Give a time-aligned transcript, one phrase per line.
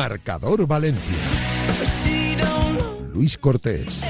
[0.00, 1.14] Marcador Valencia.
[3.12, 4.00] Luis Cortés.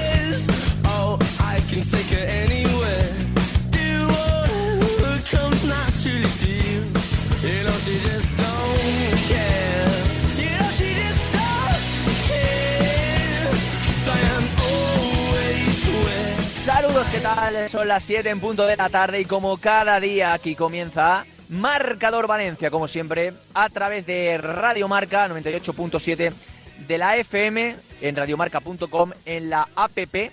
[16.65, 17.69] Saludos, ¿qué tal?
[17.69, 22.27] Son las 7 en punto de la tarde y como cada día aquí comienza Marcador
[22.27, 26.31] Valencia, como siempre, a través de Radio Marca 98.7
[26.87, 30.31] de la FM, en radiomarca.com, en la APP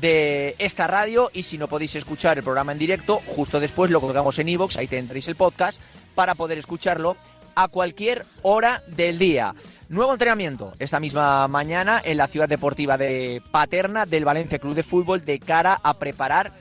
[0.00, 4.00] de esta radio y si no podéis escuchar el programa en directo, justo después lo
[4.00, 5.80] colgamos en iVoox, ahí tendréis el podcast
[6.14, 7.16] para poder escucharlo
[7.56, 9.56] a cualquier hora del día.
[9.88, 14.84] Nuevo entrenamiento esta misma mañana en la ciudad deportiva de Paterna del Valencia Club de
[14.84, 16.52] Fútbol de cara a preparar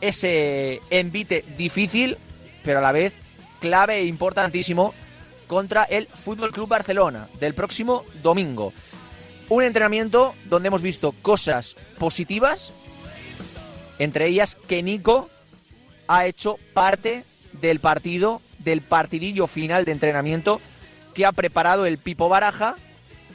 [0.00, 2.18] ese envite difícil,
[2.64, 3.25] pero a la vez
[3.66, 4.94] clave e importantísimo
[5.48, 8.72] contra el Fútbol Club Barcelona del próximo domingo.
[9.48, 12.72] Un entrenamiento donde hemos visto cosas positivas,
[13.98, 15.28] entre ellas que Nico
[16.06, 20.60] ha hecho parte del partido, del partidillo final de entrenamiento
[21.12, 22.76] que ha preparado el Pipo Baraja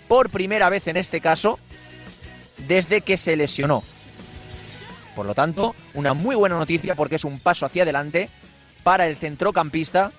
[0.08, 1.60] por primera vez en este caso
[2.68, 3.84] desde que se lesionó.
[5.14, 8.30] Por lo tanto, una muy buena noticia porque es un paso hacia adelante
[8.84, 10.12] para el centrocampista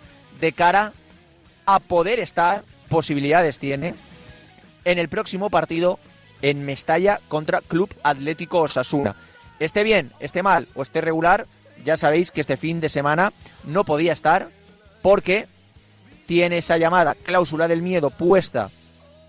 [0.42, 0.92] de cara
[1.66, 3.94] a poder estar, posibilidades tiene,
[4.84, 6.00] en el próximo partido
[6.42, 9.14] en Mestalla contra Club Atlético Osasuna.
[9.60, 11.46] Esté bien, esté mal o esté regular,
[11.84, 14.48] ya sabéis que este fin de semana no podía estar
[15.00, 15.46] porque
[16.26, 18.68] tiene esa llamada cláusula del miedo puesta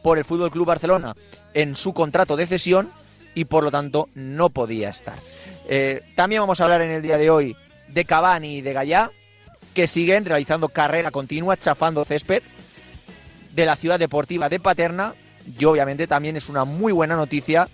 [0.02, 1.16] por el Fútbol Club Barcelona
[1.54, 2.90] en su contrato de cesión
[3.36, 5.20] y por lo tanto no podía estar.
[5.70, 7.56] Eh, también vamos a hablar en el día de hoy
[7.88, 9.12] de Cavani y de Gallá,
[9.74, 12.44] que siguen realizando carrera continua, chafando césped
[13.54, 15.14] de la ciudad deportiva de Paterna.
[15.60, 17.68] Y obviamente también es una muy buena noticia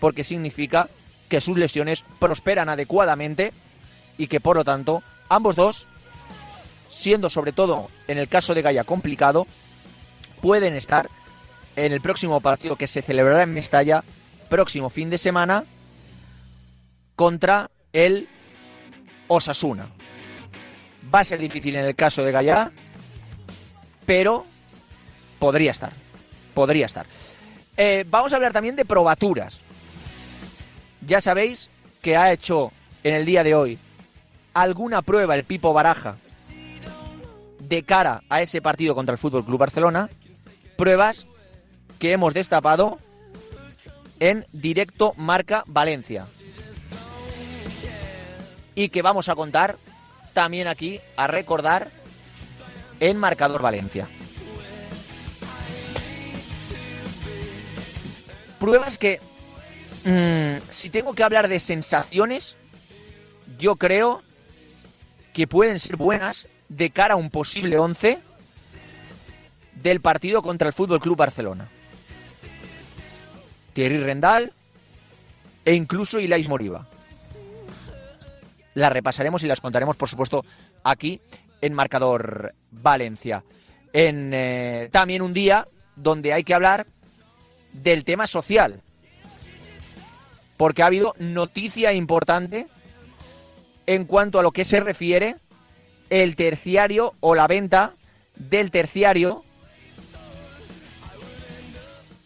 [0.00, 0.88] porque significa
[1.28, 3.52] que sus lesiones prosperan adecuadamente
[4.18, 5.86] y que por lo tanto ambos dos,
[6.88, 9.46] siendo sobre todo en el caso de Gaya complicado,
[10.40, 11.08] pueden estar
[11.74, 14.04] en el próximo partido que se celebrará en Mestalla,
[14.48, 15.64] próximo fin de semana,
[17.16, 18.28] contra el
[19.28, 19.95] Osasuna.
[21.14, 22.72] Va a ser difícil en el caso de Gallá,
[24.04, 24.44] pero
[25.38, 25.92] podría estar.
[26.54, 27.06] Podría estar.
[27.76, 29.60] Eh, vamos a hablar también de probaturas.
[31.06, 31.70] Ya sabéis
[32.02, 32.72] que ha hecho
[33.04, 33.78] en el día de hoy
[34.54, 36.16] alguna prueba el Pipo Baraja
[37.60, 40.08] de cara a ese partido contra el Fútbol Club Barcelona.
[40.76, 41.26] Pruebas
[41.98, 42.98] que hemos destapado
[44.20, 46.26] en directo Marca Valencia.
[48.74, 49.76] Y que vamos a contar
[50.36, 51.88] también aquí a recordar
[53.00, 54.06] en Marcador Valencia.
[58.60, 59.18] Pruebas que,
[60.04, 62.58] mmm, si tengo que hablar de sensaciones,
[63.58, 64.22] yo creo
[65.32, 68.18] que pueden ser buenas de cara a un posible 11
[69.82, 71.66] del partido contra el Fútbol Club Barcelona.
[73.72, 74.52] Thierry Rendal
[75.64, 76.86] e incluso Ilais Moriba.
[78.76, 80.44] Las repasaremos y las contaremos, por supuesto,
[80.84, 81.18] aquí
[81.62, 83.42] en Marcador Valencia.
[83.94, 85.66] En eh, también un día
[85.96, 86.86] donde hay que hablar
[87.72, 88.82] del tema social.
[90.58, 92.66] Porque ha habido noticia importante
[93.86, 95.36] en cuanto a lo que se refiere
[96.10, 97.94] el terciario o la venta
[98.34, 99.42] del terciario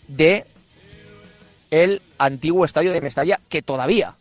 [0.09, 0.47] de
[1.71, 4.17] el antiguo estadio de Mestalla, que todavía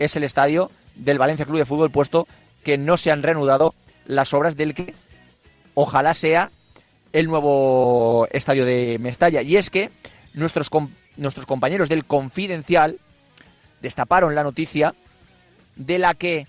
[0.00, 2.26] es el estadio del Valencia Club de Fútbol, puesto
[2.62, 3.74] que no se han reanudado
[4.06, 4.94] las obras del que
[5.74, 6.50] ojalá sea
[7.12, 9.42] el nuevo estadio de Mestalla.
[9.42, 9.90] Y es que
[10.34, 10.70] nuestros,
[11.16, 12.98] nuestros compañeros del Confidencial
[13.80, 14.94] destaparon la noticia
[15.76, 16.46] de la que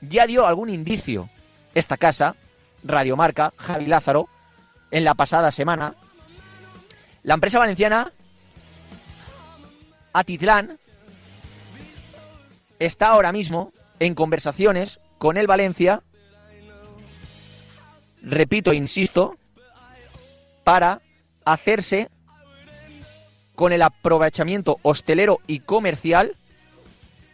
[0.00, 1.30] ya dio algún indicio
[1.74, 2.34] esta casa,
[2.82, 4.28] Radiomarca, Javi Lázaro,
[4.90, 5.94] en la pasada semana.
[7.22, 8.12] La empresa valenciana
[10.12, 10.78] Atitlán
[12.86, 16.02] está ahora mismo en conversaciones con el Valencia,
[18.22, 19.36] repito, insisto,
[20.64, 21.00] para
[21.44, 22.10] hacerse
[23.54, 26.36] con el aprovechamiento hostelero y comercial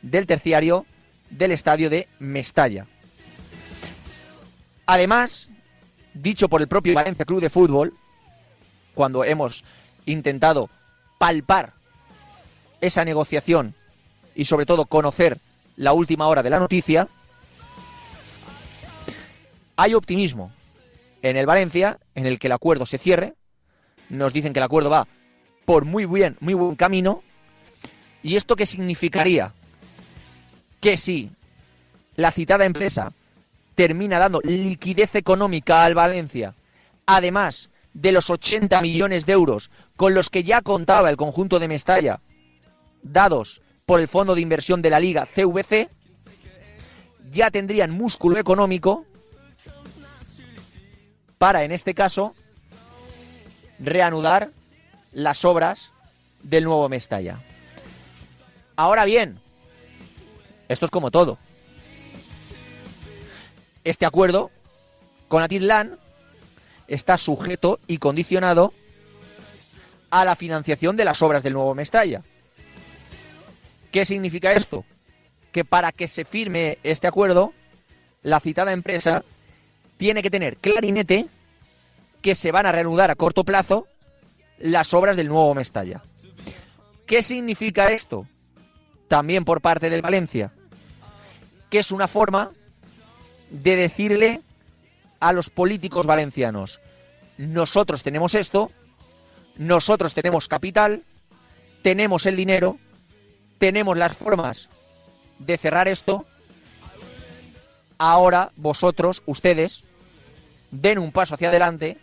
[0.02, 0.84] del terciario
[1.30, 2.86] del estadio de Mestalla.
[4.86, 5.48] Además,
[6.14, 7.94] dicho por el propio Valencia Club de Fútbol,
[8.94, 9.64] cuando hemos
[10.06, 10.70] intentado
[11.18, 11.74] palpar
[12.80, 13.74] esa negociación
[14.38, 15.38] y sobre todo conocer
[15.74, 17.08] la última hora de la noticia,
[19.74, 20.52] hay optimismo
[21.22, 23.34] en el Valencia en el que el acuerdo se cierre
[24.08, 25.08] nos dicen que el acuerdo va
[25.64, 27.24] por muy bien, muy buen camino.
[28.22, 29.52] ¿Y esto qué significaría?
[30.80, 31.30] Que si
[32.14, 33.12] la citada empresa
[33.74, 36.54] termina dando liquidez económica al Valencia,
[37.06, 41.66] además de los 80 millones de euros con los que ya contaba el conjunto de
[41.66, 42.20] Mestalla,
[43.02, 45.88] dados por el Fondo de Inversión de la Liga CVC,
[47.30, 49.06] ya tendrían músculo económico
[51.38, 52.34] para, en este caso,
[53.78, 54.50] reanudar
[55.12, 55.90] las obras
[56.42, 57.40] del nuevo Mestalla.
[58.76, 59.40] Ahora bien,
[60.68, 61.38] esto es como todo.
[63.84, 64.50] Este acuerdo
[65.28, 65.98] con Atitlán
[66.88, 68.74] está sujeto y condicionado
[70.10, 72.22] a la financiación de las obras del nuevo Mestalla.
[73.90, 74.84] ¿Qué significa esto?
[75.52, 77.52] Que para que se firme este acuerdo,
[78.22, 79.24] la citada empresa
[79.96, 81.26] tiene que tener clarinete
[82.22, 83.86] que se van a reanudar a corto plazo
[84.58, 86.02] las obras del nuevo Mestalla.
[87.06, 88.26] ¿Qué significa esto?
[89.08, 90.52] También por parte del Valencia,
[91.70, 92.50] que es una forma
[93.50, 94.42] de decirle
[95.20, 96.80] a los políticos valencianos,
[97.38, 98.70] nosotros tenemos esto,
[99.56, 101.04] nosotros tenemos capital,
[101.82, 102.78] tenemos el dinero,
[103.58, 104.68] tenemos las formas
[105.38, 106.26] de cerrar esto,
[107.98, 109.84] ahora vosotros, ustedes,
[110.70, 111.98] den un paso hacia adelante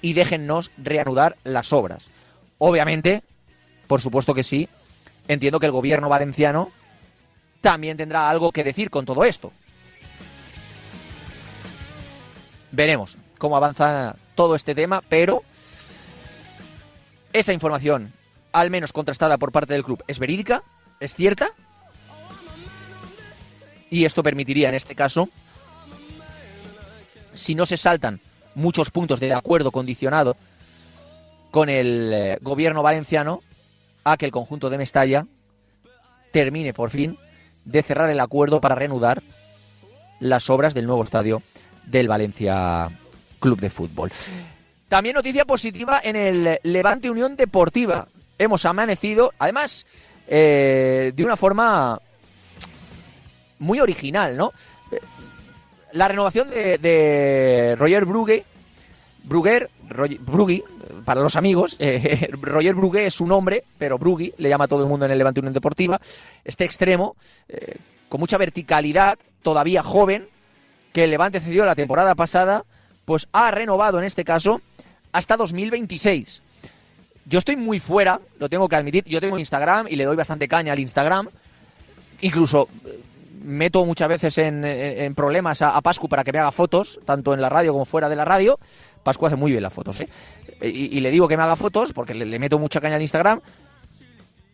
[0.00, 2.06] y déjennos reanudar las obras.
[2.58, 3.22] Obviamente,
[3.86, 4.68] por supuesto que sí,
[5.28, 6.70] entiendo que el gobierno valenciano
[7.60, 9.52] también tendrá algo que decir con todo esto.
[12.72, 15.42] Veremos cómo avanza todo este tema, pero
[17.32, 18.12] esa información,
[18.52, 20.62] al menos contrastada por parte del club, es verídica,
[21.00, 21.48] es cierta,
[23.90, 25.28] y esto permitiría en este caso,
[27.34, 28.20] si no se saltan
[28.54, 30.36] muchos puntos de acuerdo condicionado
[31.50, 33.42] con el eh, gobierno valenciano,
[34.04, 35.26] a que el conjunto de Mestalla
[36.32, 37.18] termine por fin
[37.64, 39.22] de cerrar el acuerdo para reanudar
[40.18, 41.42] las obras del nuevo estadio
[41.86, 42.90] del Valencia
[43.38, 44.10] Club de Fútbol.
[44.88, 48.08] También noticia positiva en el Levante Unión Deportiva.
[48.42, 49.86] Hemos amanecido, además,
[50.26, 51.96] eh, de una forma
[53.60, 54.52] muy original, ¿no?
[55.92, 58.44] La renovación de, Roger Brugge,
[59.22, 59.70] Brugger,
[60.18, 60.64] Brugge,
[61.04, 64.82] para los amigos, eh, Roger Brugge es su nombre, pero Brugge le llama a todo
[64.82, 66.00] el mundo en el Levante Unión Deportiva.
[66.44, 67.14] Este extremo,
[67.48, 67.76] eh,
[68.08, 70.28] con mucha verticalidad, todavía joven,
[70.92, 72.64] que el Levante cedió la temporada pasada,
[73.04, 74.60] pues ha renovado en este caso
[75.12, 76.41] hasta 2026.
[77.32, 79.04] Yo estoy muy fuera, lo tengo que admitir.
[79.06, 81.28] Yo tengo Instagram y le doy bastante caña al Instagram.
[82.20, 83.00] Incluso eh,
[83.42, 87.48] meto muchas veces en, problemas a, Pascu para que me haga fotos, tanto en la
[87.48, 88.58] radio como fuera de la radio.
[89.02, 90.08] Pascu hace muy bien las fotos, ¿eh?
[90.60, 93.40] Y, le digo que me haga fotos porque le, le, meto mucha caña al Instagram.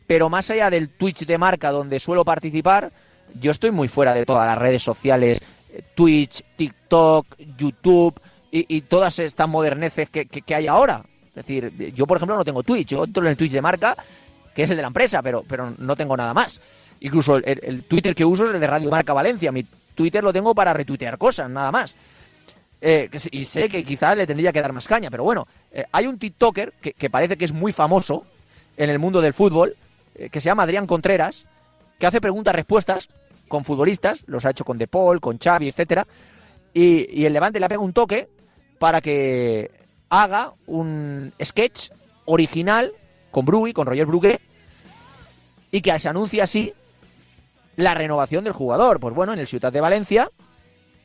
[0.06, 2.92] Pero más allá del Twitch de marca donde suelo participar,
[3.40, 5.42] yo estoy muy fuera de todas las redes sociales
[5.96, 7.26] Twitch, TikTok,
[7.58, 8.20] YouTube
[8.50, 11.04] y, todas estas moderneces que, hay ahora.
[11.38, 13.97] Es decir, yo por ejemplo no tengo Twitch, yo entro en el Twitch de marca,
[14.54, 16.61] que es el de la empresa, pero, pero no tengo nada más.
[17.00, 19.52] Incluso el, Twitter que uso es el de Radio Marca Valencia.
[19.52, 19.64] Mi
[19.95, 21.95] Twitter lo tengo para retuitear cosas, nada más.
[22.80, 26.07] Eh, y sé que quizás le tendría que dar más caña, pero bueno, eh, hay
[26.07, 28.25] un TikToker que, parece que es muy famoso
[28.76, 29.76] en el mundo del fútbol,
[30.14, 31.45] eh, que se llama Adrián Contreras,
[31.99, 33.09] que hace preguntas-respuestas
[33.49, 36.07] con futbolistas, los ha hecho con De Paul, con Xavi, etcétera,
[36.73, 38.28] y, el Levante le ha pegado un toque
[38.78, 39.71] para que
[40.11, 41.91] haga un sketch
[42.25, 42.93] original
[43.31, 44.41] con Brugge, con Roger Brugge,
[45.71, 46.73] y que se anuncie así
[47.77, 49.00] la renovación del jugador.
[49.00, 50.31] Pues bueno, en el Ciudad de Valencia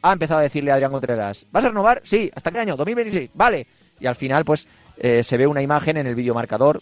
[0.02, 2.02] ha empezado a decirle a Adrián Contreras, ¿vas a renovar?
[2.04, 2.76] Sí, ¿hasta qué año?
[2.76, 3.68] 2026, vale.
[4.00, 4.68] Y al final, pues,
[4.98, 6.82] eh, se ve una imagen en el videomarcador,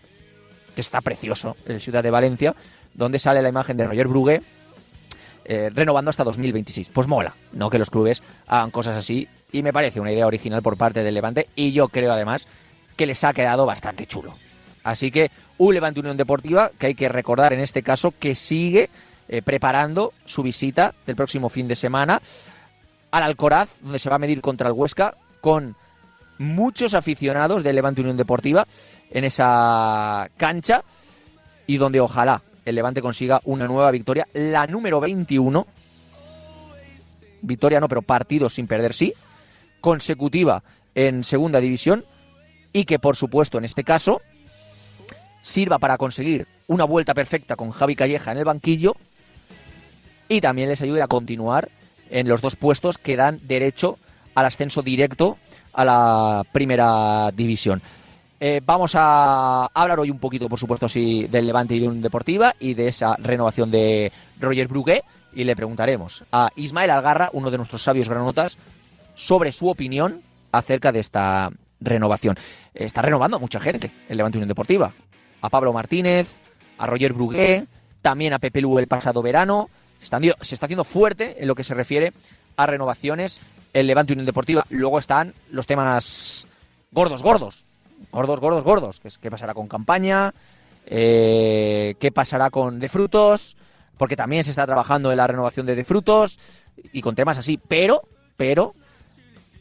[0.73, 2.55] que está precioso, en el Ciudad de Valencia,
[2.93, 4.41] donde sale la imagen de Roger Brugge
[5.45, 6.89] eh, renovando hasta 2026.
[6.89, 7.69] Pues mola, ¿no?
[7.69, 11.13] Que los clubes hagan cosas así y me parece una idea original por parte del
[11.13, 12.47] Levante y yo creo además
[12.95, 14.35] que les ha quedado bastante chulo.
[14.83, 18.89] Así que un Levante Unión Deportiva que hay que recordar en este caso que sigue
[19.27, 22.21] eh, preparando su visita del próximo fin de semana
[23.11, 25.75] al Alcoraz, donde se va a medir contra el Huesca con
[26.37, 28.67] muchos aficionados del Levante Unión Deportiva
[29.09, 30.83] en esa cancha
[31.67, 35.67] y donde ojalá el Levante consiga una nueva victoria, la número 21.
[37.41, 39.13] Victoria no, pero partido sin perder sí,
[39.79, 40.63] consecutiva
[40.93, 42.05] en segunda división
[42.73, 44.21] y que por supuesto en este caso
[45.41, 48.95] sirva para conseguir una vuelta perfecta con Javi Calleja en el banquillo
[50.29, 51.69] y también les ayude a continuar
[52.09, 53.97] en los dos puestos que dan derecho
[54.35, 55.37] al ascenso directo
[55.73, 57.81] a la primera división.
[58.43, 62.01] Eh, vamos a hablar hoy un poquito, por supuesto, sí, del Levante y de un
[62.01, 65.03] Deportiva y de esa renovación de Roger Brugué.
[65.31, 68.57] Y le preguntaremos a Ismael Algarra, uno de nuestros sabios granotas,
[69.13, 72.35] sobre su opinión acerca de esta renovación.
[72.73, 74.91] Está renovando a mucha gente el Levante Unión Deportiva.
[75.41, 76.39] A Pablo Martínez,
[76.79, 77.67] a Roger Brugué,
[78.01, 79.69] también a Pepe Lu el pasado verano.
[79.99, 82.11] Se está haciendo fuerte en lo que se refiere
[82.57, 83.39] a renovaciones
[83.71, 84.65] el Levante Unión Deportiva.
[84.71, 86.47] Luego están los temas
[86.91, 87.65] gordos, gordos,
[88.11, 89.01] gordos, gordos, gordos.
[89.21, 90.33] Qué pasará con campaña,
[90.85, 93.57] eh, qué pasará con de frutos,
[93.97, 96.39] porque también se está trabajando en la renovación de de frutos
[96.91, 97.59] y con temas así.
[97.67, 98.03] Pero,
[98.37, 98.73] pero,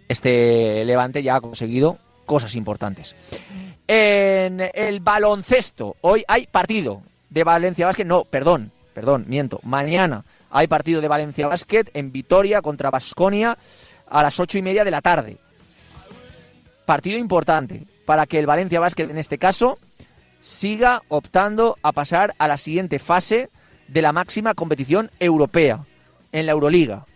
[0.09, 3.15] este Levante ya ha conseguido cosas importantes.
[3.87, 8.05] En el baloncesto, hoy hay partido de Valencia Basket.
[8.05, 9.61] No, perdón, perdón, miento.
[9.63, 13.57] Mañana hay partido de Valencia Basket en Vitoria contra Basconia
[14.09, 15.39] a las ocho y media de la tarde.
[16.85, 19.79] Partido importante para que el Valencia Basket, en este caso,
[20.41, 23.51] siga optando a pasar a la siguiente fase
[23.89, 25.85] de la máxima competición europea,
[26.33, 27.07] en la Euroliga.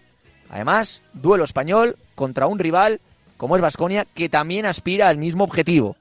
[0.51, 3.01] Además, duelo español contra un rival
[3.37, 5.97] como es Vasconia, que también aspira al mismo objetivo.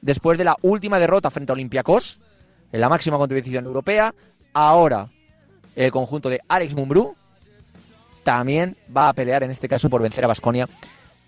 [0.00, 2.18] Después de la última derrota frente a Olympiacos,
[2.72, 4.14] en la máxima competición europea,
[4.52, 5.08] ahora
[5.76, 7.14] el conjunto de Alex Mumbrú
[8.22, 10.66] también va a pelear en este caso por vencer a Vasconia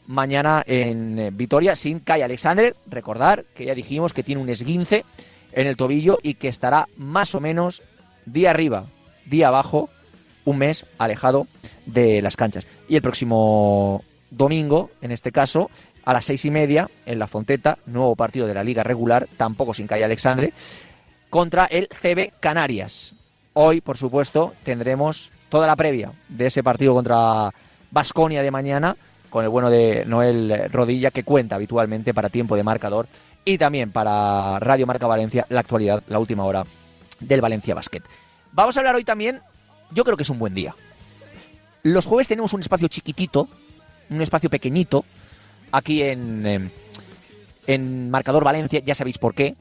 [0.07, 2.77] mañana en eh, Vitoria sin Kai Alexander.
[2.87, 5.05] Recordar que ya dijimos que tiene un esguince
[5.53, 7.83] en el tobillo y que estará más o menos
[8.25, 8.87] día arriba,
[9.25, 9.89] día abajo,
[10.45, 11.47] un mes alejado
[11.87, 12.67] de las canchas.
[12.89, 15.71] Y el próximo domingo, en este caso,
[16.05, 19.75] a las seis y media, en la Fonteta, nuevo partido de la Liga Regular, tampoco
[19.75, 20.53] sin Kai Alexandre,
[21.31, 23.15] contra el CB Canarias.
[23.55, 27.53] Hoy, por supuesto, tendremos toda la previa de ese partido contra
[27.91, 28.97] Basconia de mañana
[29.37, 33.07] con el bueno de Noel Rodilla, que cuenta habitualmente para tiempo de marcador
[33.45, 36.65] y también para Radio Marca Valencia, la actualidad, la última hora
[37.21, 38.01] del Valencia Basket.
[38.53, 39.43] Vamos a hablar hoy también,
[39.91, 40.75] yo creo que es un buen día.
[41.83, 43.47] Los jueves tenemos un espacio chiquitito,
[44.09, 45.05] un espacio pequeñito,
[45.71, 46.71] aquí en, em,
[47.67, 49.55] en Marcador Valencia, ya sabéis por qué,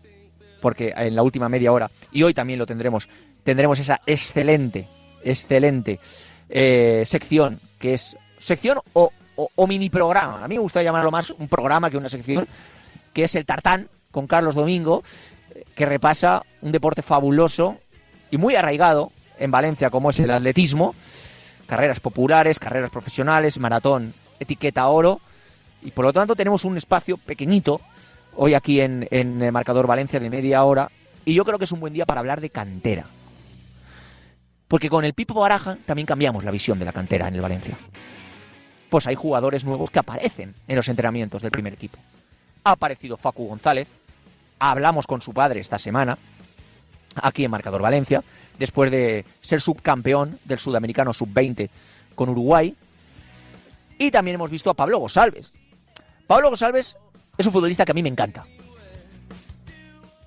[0.62, 3.10] porque en la última media hora, y hoy también lo tendremos,
[3.44, 4.88] tendremos esa excelente,
[5.22, 6.00] excelente
[6.48, 10.44] eh, sección, que es sección o o, mini programa.
[10.44, 12.48] A mí me gusta llamarlo más un programa que una sección,
[13.14, 15.04] que es el Tartán con Carlos Domingo,
[15.76, 17.78] que repasa un deporte fabuloso
[18.32, 20.96] y muy arraigado en Valencia, como es el atletismo,
[21.68, 25.20] carreras populares, carreras profesionales, maratón, etiqueta oro,
[25.82, 27.82] y por lo tanto tenemos un espacio pequeñito
[28.36, 30.90] hoy aquí en, en el marcador Valencia de media hora,
[31.26, 33.06] y yo creo que es un buen día para hablar de cantera.
[34.68, 37.78] Porque con el Pipo Baraja también cambiamos la visión de la cantera en el Valencia
[38.90, 41.98] pues hay jugadores nuevos que aparecen en los entrenamientos del primer equipo.
[42.64, 43.88] Ha aparecido Facu González,
[44.60, 46.18] hablamos con su padre esta semana,
[47.16, 48.24] aquí en Marcador Valencia,
[48.58, 51.70] después de ser subcampeón del Sudamericano Sub-20
[52.16, 52.76] con Uruguay.
[53.98, 55.54] Y también hemos visto a Pablo Gosalves.
[56.28, 56.98] Pablo Gosalves
[57.38, 58.46] es un futbolista que a mí me encanta.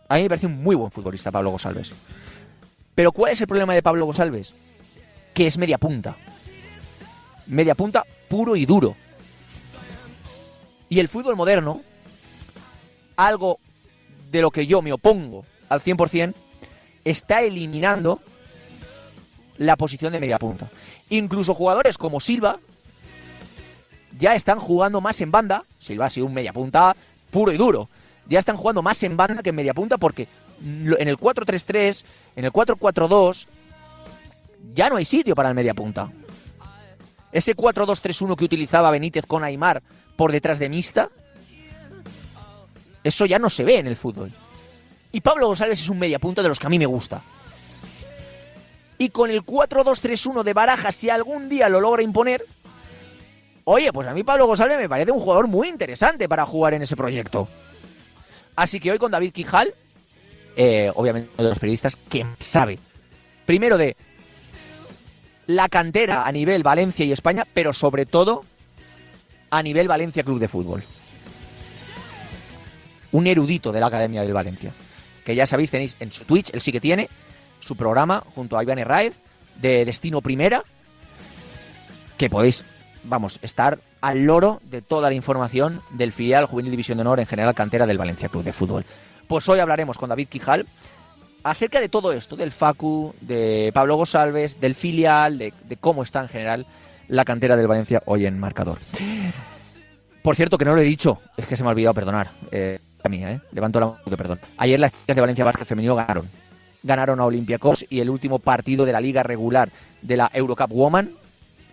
[0.08, 1.92] A mí me parece un muy buen futbolista Pablo Gosalves.
[2.94, 4.54] Pero ¿cuál es el problema de Pablo Gosalves?
[5.34, 6.16] Que es media punta.
[7.46, 8.94] Media punta puro y duro.
[10.88, 11.82] Y el fútbol moderno,
[13.16, 13.58] algo
[14.30, 16.34] de lo que yo me opongo al 100%,
[17.04, 18.20] está eliminando
[19.58, 20.68] la posición de media punta.
[21.10, 22.58] Incluso jugadores como Silva
[24.18, 25.64] ya están jugando más en banda.
[25.78, 26.96] Silva ha sido un media punta
[27.30, 27.88] puro y duro.
[28.28, 30.28] Ya están jugando más en banda que en media punta porque
[30.60, 32.04] en el 4-3-3,
[32.36, 33.46] en el 4-4-2,
[34.74, 36.10] ya no hay sitio para el media punta.
[37.32, 39.82] Ese 4-2-3-1 que utilizaba Benítez con Aymar
[40.16, 41.10] por detrás de Mista,
[43.04, 44.32] eso ya no se ve en el fútbol.
[45.12, 47.22] Y Pablo González es un mediapunta de los que a mí me gusta.
[48.98, 52.44] Y con el 4-2-3-1 de Baraja, si algún día lo logra imponer,
[53.64, 56.82] oye, pues a mí Pablo González me parece un jugador muy interesante para jugar en
[56.82, 57.48] ese proyecto.
[58.56, 59.72] Así que hoy con David Quijal,
[60.56, 62.78] eh, obviamente de los periodistas, que sabe
[63.48, 63.96] primero de
[65.48, 68.44] la cantera a nivel Valencia y España, pero sobre todo
[69.50, 70.84] a nivel Valencia Club de Fútbol.
[73.12, 74.74] Un erudito de la Academia del Valencia.
[75.24, 77.08] Que ya sabéis, tenéis en su Twitch, él sí que tiene
[77.60, 79.20] su programa junto a Iván Herraez
[79.56, 80.64] de Destino Primera.
[82.18, 82.66] Que podéis,
[83.04, 87.26] vamos, estar al loro de toda la información del filial Juvenil División de Honor en
[87.26, 88.84] general cantera del Valencia Club de Fútbol.
[89.26, 90.66] Pues hoy hablaremos con David Quijal
[91.50, 96.28] acerca de todo esto, del Facu, de Pablo Gosalves, del filial, de, cómo está en
[96.28, 96.66] general
[97.08, 98.78] la cantera del Valencia hoy en marcador.
[100.22, 102.30] Por cierto, que no lo he dicho, es que se me ha olvidado perdonar.
[102.50, 103.40] Eh, a mí, ¿eh?
[103.52, 104.40] Levanto la mano perdón.
[104.58, 106.28] Ayer las chicas de Valencia Vázquez Femenino ganaron.
[106.82, 109.70] Ganaron a Olympiacos y el último partido de la liga regular
[110.02, 111.12] de la Eurocup Woman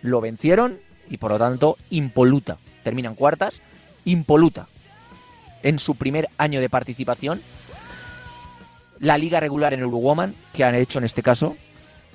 [0.02, 0.78] lo vencieron
[1.10, 2.56] y por lo tanto impoluta.
[2.82, 3.60] Terminan cuartas,
[4.04, 4.66] impoluta.
[5.62, 7.42] En su primer año de participación,
[8.98, 11.56] la liga regular en Eurowoman que han hecho en este caso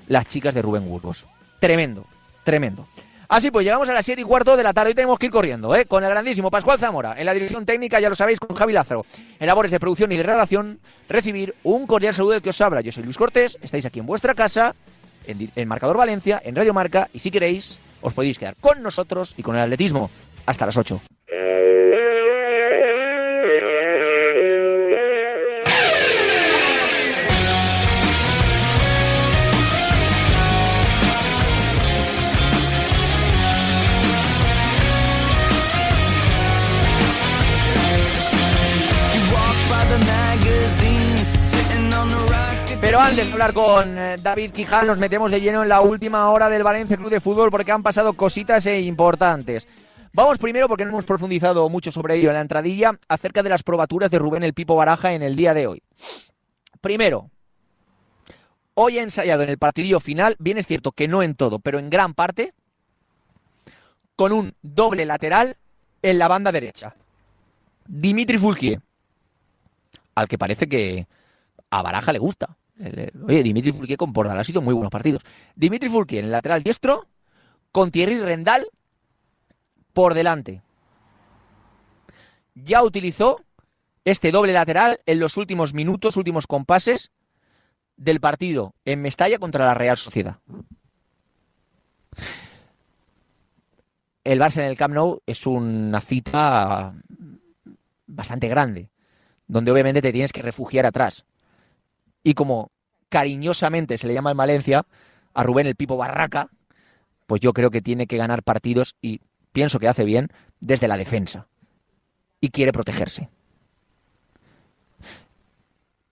[0.08, 1.26] las chicas de Rubén Burgos.
[1.60, 2.06] Tremendo,
[2.44, 2.88] tremendo.
[3.32, 5.32] Así pues, llegamos a las 7 y cuarto de la tarde y tenemos que ir
[5.32, 5.86] corriendo, ¿eh?
[5.86, 9.06] Con el grandísimo Pascual Zamora, en la dirección técnica, ya lo sabéis, con Javi Lázaro,
[9.40, 12.82] en labores de producción y de redacción, recibir un cordial saludo del que os habla.
[12.82, 14.76] Yo soy Luis Cortés, estáis aquí en vuestra casa,
[15.28, 19.34] en, en Marcador Valencia, en Radio Marca, y si queréis, os podéis quedar con nosotros
[19.38, 20.12] y con el atletismo
[20.46, 21.00] hasta las 8.
[43.12, 46.50] antes de hablar con eh, David Quijal, nos metemos de lleno en la última hora
[46.50, 49.68] del Valencia Club de Fútbol porque han pasado cositas e importantes.
[50.14, 53.64] Vamos primero, porque no hemos profundizado mucho sobre ello en la entradilla, acerca de las
[53.64, 55.84] probaturas de Rubén el Pipo Baraja en el día de hoy.
[56.80, 57.30] Primero,
[58.76, 61.80] hoy ha ensayado en el partidillo final, bien es cierto que no en todo, pero
[61.80, 62.54] en gran parte,
[64.16, 65.58] con un doble lateral
[66.02, 66.96] en la banda derecha.
[67.88, 68.80] Dimitri Fulquier,
[70.16, 71.08] al que parece que
[71.72, 72.56] a Baraja le gusta.
[73.26, 75.24] Oye, Dimitri Fulquier con Bordal ha sido muy buenos partidos.
[75.56, 77.08] Dimitri Fulquier en el lateral diestro,
[77.72, 78.68] con Thierry Rendal
[79.94, 80.62] por delante.
[82.56, 83.42] Ya utilizó
[84.04, 87.12] este doble lateral en los últimos minutos, últimos compases
[87.98, 90.40] del partido en Mestalla contra la Real Sociedad.
[94.24, 96.94] El Barça en el Camp Nou es una cita
[98.06, 98.90] bastante grande,
[99.48, 101.26] donde obviamente te tienes que refugiar atrás.
[102.24, 102.72] Y como
[103.10, 104.86] cariñosamente se le llama en Valencia
[105.34, 106.50] a Rubén el Pipo Barraca,
[107.28, 110.30] pues yo creo que tiene que ganar partidos y pienso que hace bien
[110.60, 111.48] desde la defensa.
[112.40, 113.30] Y quiere protegerse.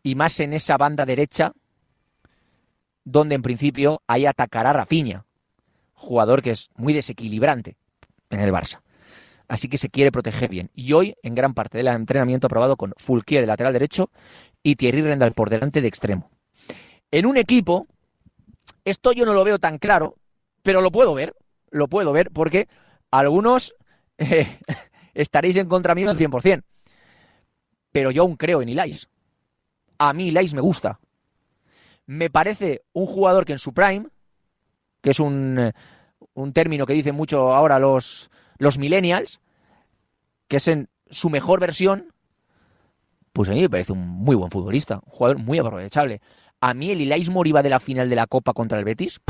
[0.03, 1.53] Y más en esa banda derecha,
[3.03, 5.25] donde en principio ahí atacará Rafinha,
[5.93, 7.75] jugador que es muy desequilibrante
[8.29, 8.81] en el Barça.
[9.47, 10.69] Así que se quiere proteger bien.
[10.75, 14.11] Y hoy, en gran parte del entrenamiento, aprobado con Fulquier de lateral derecho
[14.69, 16.29] y Thierry Rendal por delante de extremo.
[17.11, 17.87] En un equipo,
[18.85, 20.15] esto yo no lo veo tan claro,
[20.61, 21.35] pero lo puedo ver,
[21.71, 22.67] lo puedo ver porque
[23.11, 23.73] algunos
[24.17, 24.59] eh,
[25.13, 26.63] estaréis en contra mío al 100%.
[27.91, 29.09] Pero yo aún creo en Ilais.
[29.97, 30.99] A mí Ilais me gusta.
[32.05, 34.07] Me parece un jugador que en su prime,
[35.01, 35.73] que es un, eh,
[36.33, 39.41] un término que dicen mucho ahora los, los millennials,
[40.47, 42.13] que es en su mejor versión,
[43.39, 46.19] pues a mí me parece un muy buen futbolista, un jugador muy aprovechable.
[46.59, 49.21] A mí el Ilais Moriba de la final de la Copa contra el Betis,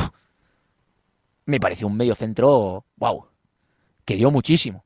[1.45, 3.27] me pareció un medio centro, wow,
[4.05, 4.83] que dio muchísimo.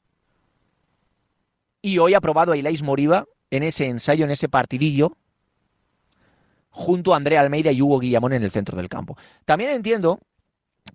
[1.82, 5.16] Y hoy ha probado a Ilais Moriba en ese ensayo, en ese partidillo,
[6.70, 9.16] junto a Andrea Almeida y Hugo Guillamón en el centro del campo.
[9.46, 10.20] También entiendo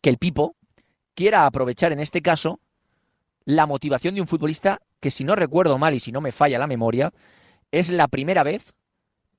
[0.03, 0.55] que el Pipo
[1.15, 2.61] quiera aprovechar en este caso
[3.47, 6.59] la motivación de un futbolista que, si no recuerdo mal y si no me falla
[6.59, 7.11] la memoria,
[7.73, 8.75] es la primera vez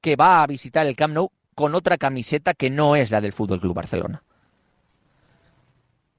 [0.01, 3.33] que va a visitar el Camp Nou con otra camiseta que no es la del
[3.33, 4.23] Fútbol Club Barcelona.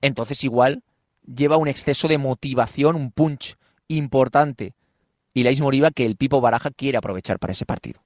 [0.02, 0.82] Entonces igual
[1.26, 3.56] lleva un exceso de motivación, un punch
[3.88, 4.74] importante
[5.32, 8.00] y la Moriba que el Pipo Baraja quiere aprovechar para ese partido.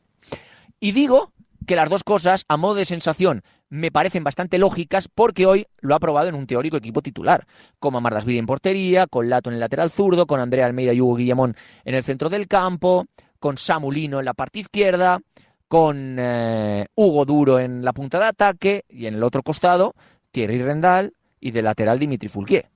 [0.81, 1.33] Y digo
[1.67, 5.95] que las dos cosas, a modo de sensación, me parecen bastante lógicas porque hoy lo
[5.95, 7.47] ha probado en un teórico equipo titular,
[7.79, 11.17] como Amardasvili en portería, con Lato en el lateral zurdo, con Andrea Almeida y Hugo
[11.17, 13.07] Guillamón en el centro del campo,
[13.45, 15.21] con Samulino en la parte izquierda,
[15.69, 19.95] con eh, Hugo Duro en la punta de ataque y en el otro costado
[20.31, 22.71] Thierry Rendal y de lateral Dimitri Fulquier.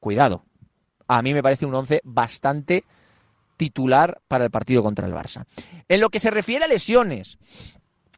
[0.00, 0.44] Cuidado,
[1.08, 2.84] a mí me parece un once bastante
[3.58, 5.44] titular para el partido contra el Barça.
[5.88, 7.36] En lo que se refiere a lesiones,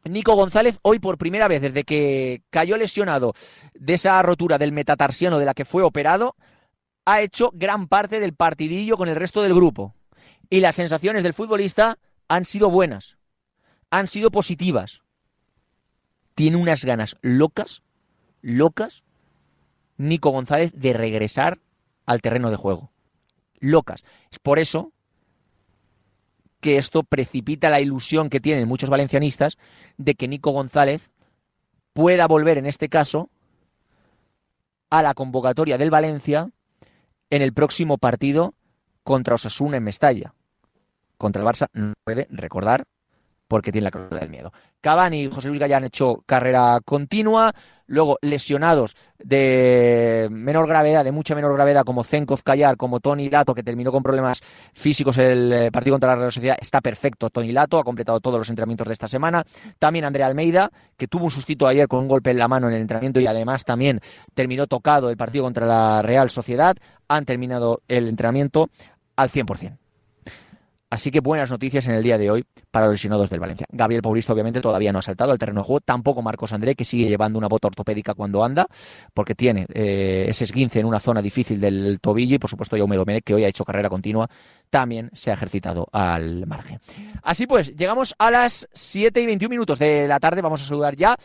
[0.05, 3.33] Nico González hoy por primera vez desde que cayó lesionado
[3.73, 6.37] de esa rotura del metatarsiano de la que fue operado,
[7.03, 9.93] ha hecho gran parte del partidillo con el resto del grupo.
[10.49, 13.17] Y las sensaciones del futbolista han sido buenas,
[13.89, 15.01] han sido positivas.
[16.35, 17.83] Tiene unas ganas locas,
[18.41, 19.03] locas,
[19.97, 21.59] Nico González de regresar
[22.05, 22.91] al terreno de juego.
[23.59, 24.05] Locas.
[24.31, 24.93] Es por eso
[26.61, 29.57] que esto precipita la ilusión que tienen muchos valencianistas
[29.97, 31.11] de que Nico González
[31.93, 33.29] pueda volver, en este caso,
[34.89, 36.49] a la convocatoria del Valencia
[37.29, 38.55] en el próximo partido
[39.03, 40.33] contra Osasuna en Mestalla.
[41.19, 42.85] Contra el Barça no puede recordar
[43.49, 44.53] porque tiene la cláusula del miedo.
[44.79, 47.51] Cavani y José Luis Gallán han hecho carrera continua,
[47.87, 53.55] luego lesionados de menor gravedad, de mucha menor gravedad, como Zenkov Callar, como Tony Lato,
[53.55, 54.39] que terminó con problemas
[54.73, 57.31] físicos el eh, partido contra la Real Sociedad, está perfecto.
[57.31, 59.43] Tony Lato ha completado todos los entrenamientos de esta semana.
[59.79, 62.75] También Andrea Almeida, que tuvo un sustito ayer con un golpe en la mano en
[62.75, 63.99] el entrenamiento y además también
[64.35, 66.77] terminó tocado el partido contra la Real Sociedad,
[67.07, 68.69] han terminado el entrenamiento
[69.15, 69.88] al 100%.
[70.89, 73.67] Así que buenas noticias en el día de hoy para los lesionados del Valencia.
[73.71, 76.83] Gabriel Paulista obviamente todavía no ha saltado al terreno de juego, tampoco Marcos André, que
[76.83, 78.65] sigue llevando una bota ortopédica cuando anda,
[79.13, 82.95] porque tiene eh, ese esguince en una zona difícil del tobillo y por supuesto Jaume
[82.95, 84.27] Domenech, que hoy ha hecho carrera continua,
[84.71, 86.79] también se ha ejercitado al margen.
[87.21, 90.95] Así pues, llegamos a las 7 y 21 minutos de la tarde, vamos a saludar
[90.95, 91.15] ya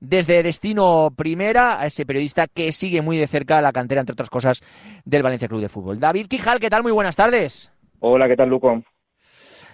[0.00, 4.28] desde Destino Primera a ese periodista que sigue muy de cerca la cantera, entre otras
[4.28, 4.62] cosas,
[5.06, 5.98] del Valencia Club de Fútbol.
[5.98, 6.82] David Quijal, ¿qué tal?
[6.82, 7.72] Muy buenas tardes.
[8.00, 8.82] Hola, ¿qué tal, Luco?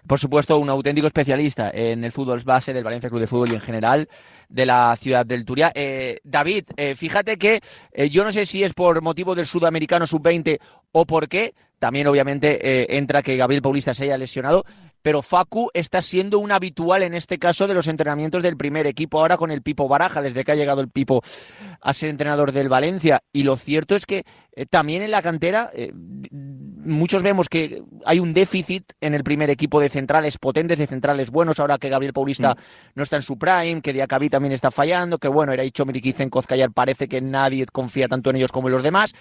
[0.07, 3.55] Por supuesto, un auténtico especialista en el fútbol base del Valencia Club de Fútbol y
[3.55, 4.09] en general
[4.49, 5.73] de la ciudad del Turia.
[5.75, 7.61] Eh, David, eh, fíjate que
[7.93, 10.59] eh, yo no sé si es por motivo del sudamericano sub-20
[10.93, 14.65] o por qué, también obviamente entra que Gabriel Paulista se haya lesionado,
[15.01, 19.19] pero Facu está siendo un habitual en este caso de los entrenamientos del primer equipo,
[19.19, 21.23] ahora con el Pipo Baraja, desde que ha llegado el Pipo
[21.81, 23.23] a ser entrenador del Valencia.
[23.33, 24.25] Y lo cierto es que
[24.69, 25.71] también en la cantera
[26.91, 31.31] muchos vemos que hay un déficit en el primer equipo de centrales potentes, de centrales
[31.31, 32.59] buenos, ahora que Gabriel Paulista mm.
[32.95, 36.31] no está en su prime, que Diacabí también está fallando, que bueno, era dicho en
[36.31, 39.15] Cozcayar, parece que nadie confía tanto en ellos como en los demás.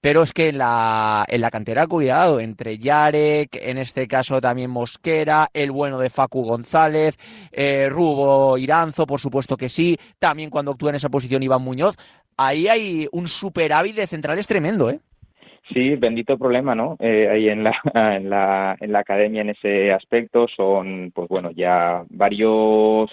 [0.00, 4.70] Pero es que en la, en la cantera, cuidado, entre Yarek, en este caso también
[4.70, 7.16] Mosquera, el bueno de Facu González,
[7.50, 11.96] eh, Rubo Iranzo, por supuesto que sí, también cuando actúa en esa posición Iván Muñoz,
[12.36, 15.00] ahí hay un superávit de centrales tremendo, ¿eh?
[15.72, 16.96] Sí, bendito problema, ¿no?
[16.98, 17.72] Eh, ahí en la,
[18.16, 23.10] en, la, en la academia en ese aspecto son, pues bueno, ya varios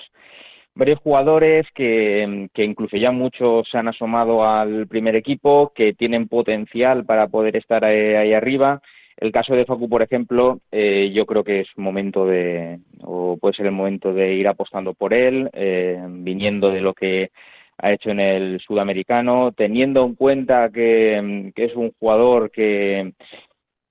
[0.76, 6.28] varios jugadores que, que incluso ya muchos se han asomado al primer equipo, que tienen
[6.28, 8.82] potencial para poder estar ahí, arriba.
[9.18, 13.56] El caso de Facu, por ejemplo, eh, yo creo que es momento de, o puede
[13.56, 17.32] ser el momento de ir apostando por él, eh, viniendo de lo que
[17.78, 23.14] ha hecho en el sudamericano, teniendo en cuenta que, es un jugador que,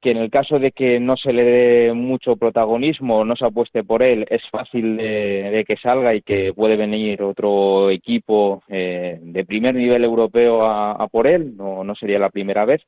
[0.00, 3.84] que en el caso de que no se le dé mucho protagonismo, no se apueste
[3.84, 9.44] por él, es fácil de, que salga y que puede venir otro equipo eh, de
[9.44, 12.82] primer nivel europeo a, por él, no, no sería la primera vez.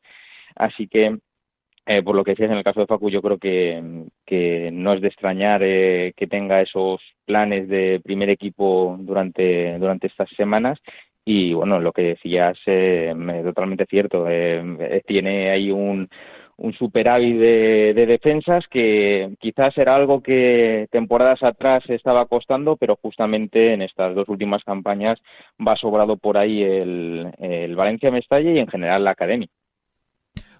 [0.54, 1.18] Así que
[1.86, 4.92] eh, por lo que decías en el caso de Facu, yo creo que, que no
[4.94, 10.78] es de extrañar eh, que tenga esos planes de primer equipo durante, durante estas semanas.
[11.24, 14.26] Y bueno, lo que decías eh, es totalmente cierto.
[15.06, 16.08] tiene ahí un,
[16.56, 22.96] un superávit de, de, defensas que quizás era algo que temporadas atrás estaba costando, pero
[22.96, 25.20] justamente en estas dos últimas campañas
[25.66, 29.48] va sobrado por ahí el, el Valencia Mestalla y en general la Academia.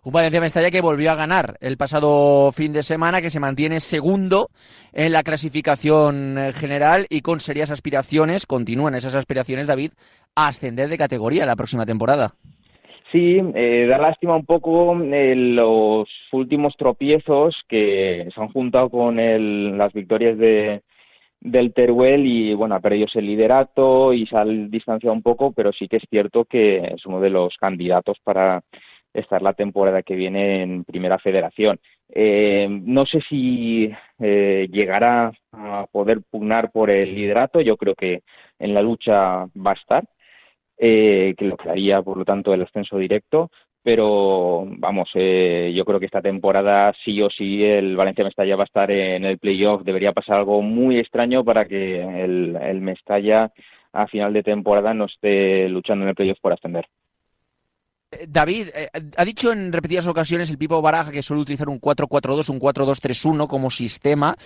[0.06, 3.80] Un Valencia Mestalla que volvió a ganar el pasado fin de semana, que se mantiene
[3.80, 4.50] segundo
[4.92, 9.90] en la clasificación general y con serias aspiraciones, continúan esas aspiraciones, David,
[10.36, 12.34] a ascender de categoría la próxima temporada.
[13.10, 19.16] Sí, eh, da lástima un poco eh, los últimos tropiezos que se han juntado con
[19.76, 20.82] las victorias de,
[21.40, 25.72] del Teruel y bueno, ha perdido ese liderato y se ha distanciado un poco, pero
[25.72, 28.62] sí que es cierto que es uno de los candidatos para
[29.16, 31.78] estar la temporada que viene en Primera Federación.
[32.08, 38.22] Eh, no sé si eh, llegará a poder pugnar por el liderato, yo creo que
[38.58, 40.04] en la lucha va a estar,
[40.78, 43.50] eh, que lo haría, por lo tanto, el ascenso directo,
[43.82, 48.66] pero vamos, yo creo que esta temporada sí o sí el Valencia Mestalla va a
[48.66, 49.84] estar en el playoff.
[49.84, 53.52] Debería pasar algo muy extraño para que el, el Mestalla
[53.92, 56.86] a final de temporada no esté luchando en el playoff por ascender.
[58.28, 62.50] David, eh, ha dicho en repetidas ocasiones el Pipo Baraja que suele utilizar un 4-4-2,
[62.50, 64.36] un 4-2-3-1 como sistema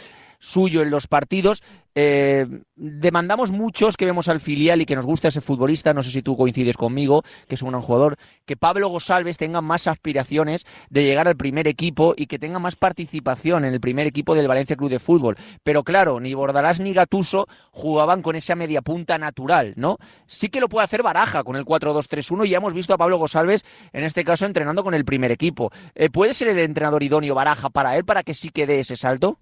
[0.40, 1.62] suyo en los partidos.
[1.94, 6.10] Eh, demandamos muchos que vemos al filial y que nos gusta ese futbolista, no sé
[6.10, 10.66] si tú coincides conmigo, que es un gran jugador, que Pablo Gosalves tenga más aspiraciones
[10.88, 14.48] de llegar al primer equipo y que tenga más participación en el primer equipo del
[14.48, 15.36] Valencia Club de Fútbol.
[15.64, 19.98] Pero claro, ni Bordalás ni Gatuso jugaban con esa media punta natural, ¿no?
[20.26, 23.18] Sí que lo puede hacer Baraja con el 4-2-3-1 y ya hemos visto a Pablo
[23.18, 25.70] Gosalves en este caso entrenando con el primer equipo.
[25.94, 28.96] Eh, ¿Puede ser el entrenador idóneo Baraja para él para que sí que dé ese
[28.96, 29.38] salto?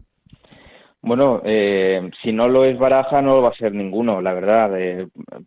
[1.08, 4.70] Bueno, eh, si no lo es Baraja, no lo va a ser ninguno, la verdad.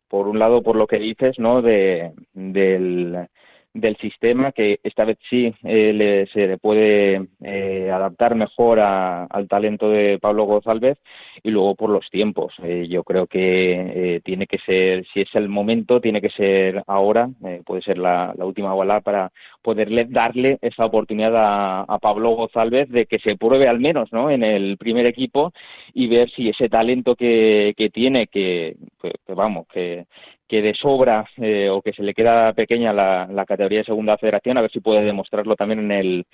[0.08, 1.62] por un lado, por lo que dices, ¿no?
[1.62, 3.28] De, del,
[3.74, 9.90] del sistema que esta vez sí eh, se le puede eh, adaptar mejor al talento
[9.90, 10.98] de Pablo González
[11.42, 12.54] y luego por los tiempos.
[12.64, 17.30] Eh, yo creo que tiene que ser, si es el momento, tiene que ser ahora,
[17.66, 19.32] puede ser la, última bala para
[19.62, 24.32] poderle darle esa oportunidad a, Pablo González de que se pruebe al menos ¿no?
[24.32, 25.54] en el primer equipo
[25.94, 30.06] y ver si ese talento que, que tiene, que, que vamos, que,
[30.52, 34.58] que de sobra eh, o que se le queda pequeña la, categoría de segunda federación,
[34.58, 36.26] a ver si puede demostrarlo también en el,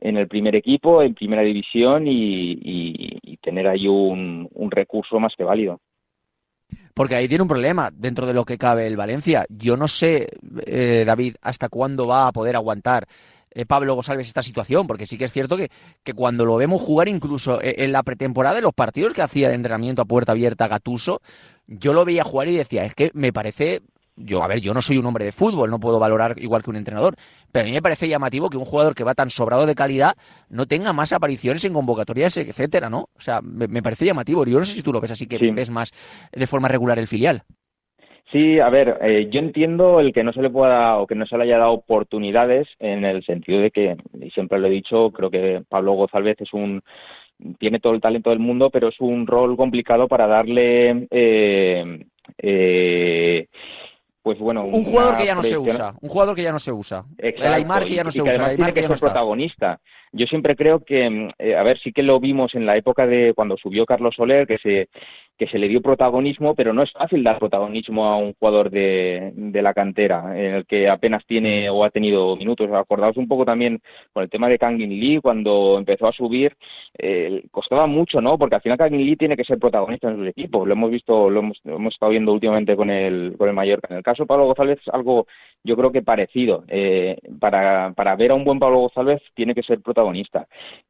[0.00, 5.80] en el primer equipo, en primera división y, tener ahí un, recurso más que válido.
[6.94, 9.44] Porque ahí tiene un problema dentro de lo que cabe el Valencia.
[9.50, 10.28] Yo no sé,
[10.66, 13.06] eh, David, hasta cuándo va a poder aguantar
[13.50, 15.68] eh, Pablo González esta situación, porque sí que es cierto que,
[16.02, 19.56] que cuando lo vemos jugar incluso en la pretemporada de los partidos que hacía de
[19.56, 21.20] entrenamiento a puerta abierta Gatuso,
[21.68, 23.82] yo lo veía jugar y decía, es que me parece
[24.18, 26.70] yo, a ver, yo no soy un hombre de fútbol, no puedo valorar igual que
[26.70, 27.14] un entrenador,
[27.52, 30.14] pero a mí me parece llamativo que un jugador que va tan sobrado de calidad
[30.48, 33.08] no tenga más apariciones en convocatorias, etcétera, ¿no?
[33.14, 34.44] O sea, me, parece llamativo.
[34.44, 35.92] Yo no sé si tú lo ves así que ves más
[36.32, 37.42] de forma regular el filial.
[38.30, 41.24] Sí, a ver, eh, yo entiendo el que no se le pueda o que no
[41.26, 45.10] se le haya dado oportunidades en el sentido de que, y siempre lo he dicho,
[45.12, 46.82] creo que Pablo González es un
[47.58, 52.06] tiene todo el talento del mundo, pero es un rol complicado para darle eh,
[52.38, 53.48] eh,
[54.22, 56.72] pues bueno un jugador que ya no se usa un jugador que ya no se
[56.72, 57.04] usa.
[57.16, 59.80] El Aymar que ya no se usa el Aymar que, ya no es protagonista
[60.12, 63.32] yo siempre creo que eh, a ver sí que lo vimos en la época de
[63.34, 64.88] cuando subió Carlos Soler que se
[65.38, 69.30] que se le dio protagonismo, pero no es fácil dar protagonismo a un jugador de,
[69.34, 72.68] de la cantera, en el que apenas tiene o ha tenido minutos.
[72.72, 73.80] Acordaos un poco también
[74.12, 76.56] con el tema de Kangin Lee, cuando empezó a subir,
[76.98, 78.36] eh, costaba mucho, ¿no?
[78.36, 80.66] Porque al final Kangin Lee tiene que ser protagonista en su equipo.
[80.66, 83.86] Lo hemos visto, lo hemos, lo hemos estado viendo últimamente con el, con el Mallorca.
[83.90, 85.28] En el caso de Pablo González algo,
[85.62, 86.64] yo creo que parecido.
[86.66, 89.97] Eh, para, para ver a un buen Pablo González tiene que ser protagonista.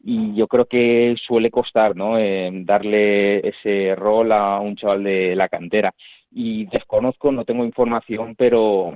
[0.03, 2.19] Y yo creo que suele costar, ¿no?
[2.19, 5.95] Eh, darle ese rol a un chaval de la cantera.
[6.31, 8.95] Y desconozco, no tengo información, pero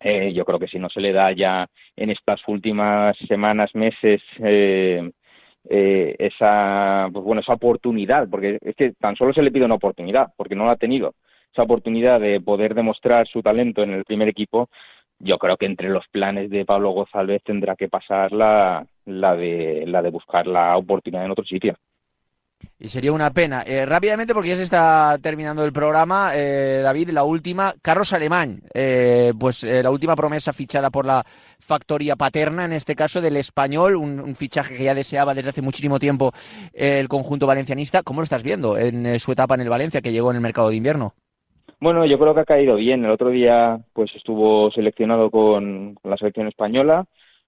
[0.00, 4.22] eh, yo creo que si no se le da ya en estas últimas semanas, meses,
[4.38, 5.10] eh,
[5.68, 9.74] eh, esa, pues bueno, esa oportunidad, porque es que tan solo se le pide una
[9.74, 11.14] oportunidad, porque no la ha tenido,
[11.52, 14.68] esa oportunidad de poder demostrar su talento en el primer equipo,
[15.18, 19.84] yo creo que entre los planes de Pablo González tendrá que pasar la, la, de,
[19.86, 21.76] la de buscar la oportunidad en otro sitio.
[22.80, 23.62] Y sería una pena.
[23.66, 28.62] Eh, rápidamente, porque ya se está terminando el programa, eh, David, la última, Carlos Alemán,
[28.74, 31.24] eh, pues la última promesa fichada por la
[31.60, 35.98] factoría paterna, en este caso del español, un, fichaje que ya deseaba desde hace muchísimo
[35.98, 36.32] tiempo
[36.72, 38.02] el conjunto valencianista.
[38.02, 40.68] ¿Cómo lo estás viendo en su etapa en el Valencia, que llegó en el mercado
[40.68, 41.14] de invierno?
[41.80, 43.04] Bueno, yo creo que ha caído bien.
[43.04, 47.04] El otro día, pues estuvo seleccionado con, la selección española,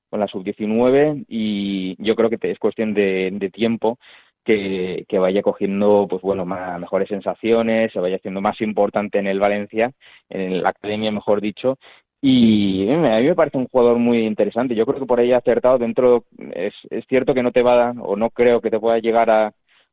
[0.09, 3.99] con la sub-19, y yo creo que es cuestión de tiempo
[4.45, 9.93] que, vaya cogiendo pues bueno mejores sensaciones, se vaya haciendo más importante en el Valencia,
[10.29, 11.79] en la academia mejor dicho,
[12.23, 14.75] y a mí me parece un jugador muy interesante.
[14.75, 17.91] Yo creo que por ahí ha acertado dentro, es, es cierto que no te va
[17.91, 19.53] a, o no creo que te pueda llegar a,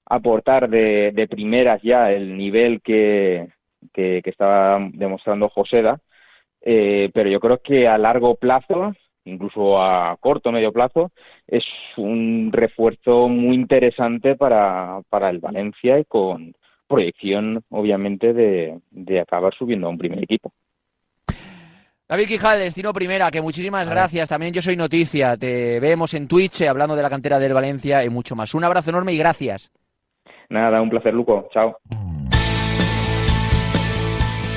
[0.10, 3.48] aportar de, de primeras ya el nivel que,
[3.94, 6.00] que, que estaba demostrando Joseda,
[6.62, 8.94] eh, pero yo creo que a largo plazo
[9.28, 11.12] incluso a corto o medio plazo,
[11.48, 11.64] es
[11.98, 16.54] un refuerzo muy interesante para, para el Valencia y con
[16.88, 20.52] proyección, obviamente, de, de acabar subiendo a un primer equipo.
[22.08, 24.30] David Quijal, Destino Primera, que muchísimas gracias.
[24.30, 25.36] También yo soy Noticia.
[25.36, 28.56] Te vemos en Twitch eh, hablando de la cantera del Valencia y mucho más.
[28.56, 29.74] Un abrazo enorme y gracias.
[30.50, 31.50] Nada, un placer, Luco.
[31.52, 31.78] Chao.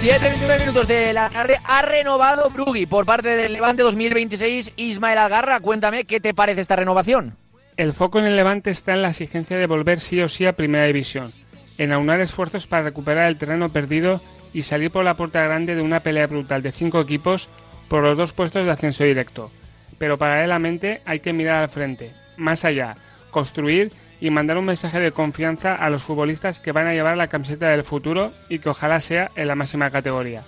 [0.01, 4.73] 7 minutos de la tarde ha renovado Brugui por parte del Levante 2026.
[4.77, 7.37] Ismael Algarra, cuéntame qué te parece esta renovación.
[7.77, 10.55] El foco en el Levante está en la exigencia de volver sí o sí a
[10.55, 11.31] Primera División,
[11.77, 14.23] en aunar esfuerzos para recuperar el terreno perdido
[14.55, 17.51] y salir por la puerta grande de una pelea brutal de cinco equipos
[17.89, 19.51] por los dos puestos de ascenso directo.
[19.99, 22.97] Pero paralelamente hay que mirar al frente, más allá,
[23.31, 27.29] construir y mandar un mensaje de confianza a los futbolistas que van a llevar la
[27.29, 30.43] camiseta del futuro y que ojalá sea en la máxima categoría.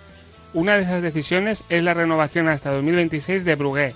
[0.55, 3.95] Una de esas decisiones es la renovación hasta 2026 de Brugué,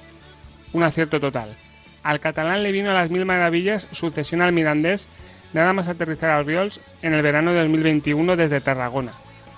[0.73, 1.57] un acierto total.
[2.03, 5.09] Al catalán le vino a las mil maravillas sucesión al mirandés
[5.53, 9.13] nada más aterrizar al Riols en el verano de 2021 desde Tarragona.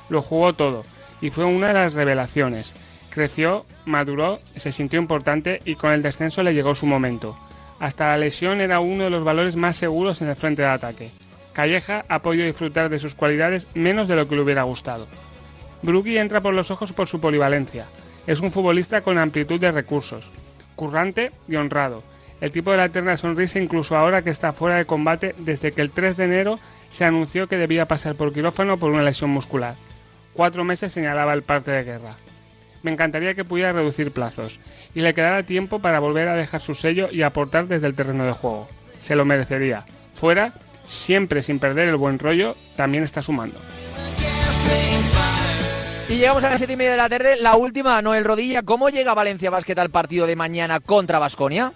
[0.08, 0.84] Lo jugó todo
[1.20, 2.74] y fue una de las revelaciones.
[3.10, 7.36] Creció, maduró, se sintió importante y con el descenso le llegó su momento.
[7.80, 11.10] Hasta la lesión era uno de los valores más seguros en el frente de ataque.
[11.52, 15.06] Calleja ha podido disfrutar de sus cualidades menos de lo que le hubiera gustado.
[15.82, 17.86] Brugui entra por los ojos por su polivalencia
[18.26, 20.30] Es un futbolista con amplitud de recursos,
[20.74, 22.02] currante y honrado.
[22.40, 25.80] El tipo de la eterna sonrisa incluso ahora que está fuera de combate desde que
[25.80, 26.58] el 3 de enero
[26.90, 29.74] se anunció que debía pasar por quirófano por una lesión muscular.
[30.34, 32.16] Cuatro meses señalaba el parte de guerra.
[32.82, 34.60] Me encantaría que pudiera reducir plazos
[34.94, 38.24] y le quedara tiempo para volver a dejar su sello y aportar desde el terreno
[38.24, 38.68] de juego.
[39.00, 39.84] Se lo merecería.
[40.14, 40.52] Fuera,
[40.84, 43.58] siempre sin perder el buen rollo, también está sumando.
[46.08, 47.36] Y llegamos a las 7 y media de la tarde.
[47.38, 48.62] La última, Noel Rodilla.
[48.62, 51.74] ¿Cómo llega Valencia Basket al partido de mañana contra Basconia?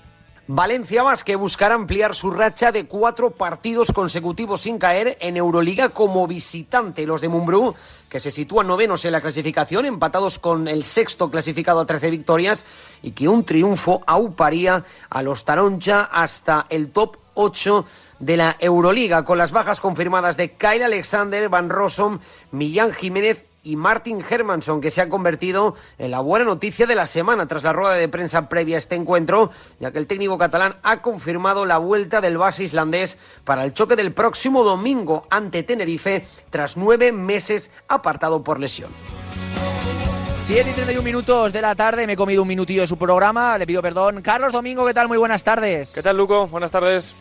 [0.55, 6.27] Valencia que buscará ampliar su racha de cuatro partidos consecutivos sin caer en Euroliga como
[6.27, 7.07] visitante.
[7.07, 7.75] Los de Mumbrú,
[8.11, 12.67] que se sitúan novenos en la clasificación, empatados con el sexto clasificado a 13 victorias,
[13.03, 17.87] y que un triunfo auparía a los Taroncha hasta el top 8
[18.19, 22.19] de la Euroliga, con las bajas confirmadas de Kyle Alexander, Van Rossum,
[22.51, 27.07] Millán Jiménez y Martin Hermansson, que se ha convertido en la buena noticia de la
[27.07, 30.77] semana tras la rueda de prensa previa a este encuentro, ya que el técnico catalán
[30.83, 36.27] ha confirmado la vuelta del base islandés para el choque del próximo domingo ante Tenerife,
[36.51, 38.91] tras nueve meses apartado por lesión.
[40.45, 43.57] 7 y 31 minutos de la tarde, me he comido un minutillo de su programa,
[43.59, 44.23] le pido perdón.
[44.23, 45.07] Carlos Domingo, ¿qué tal?
[45.07, 45.93] Muy buenas tardes.
[45.95, 46.49] ¿Qué tal, Luco?
[46.49, 47.15] Buenas tardes.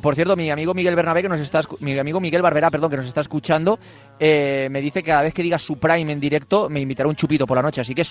[0.00, 2.96] Por cierto, mi amigo Miguel Bernabé, que nos está, mi amigo Miguel Barbera, perdón, que
[2.96, 3.78] nos está escuchando,
[4.18, 7.16] eh, me dice que cada vez que diga su prime en directo me invitará un
[7.16, 8.02] chupito por la noche, así que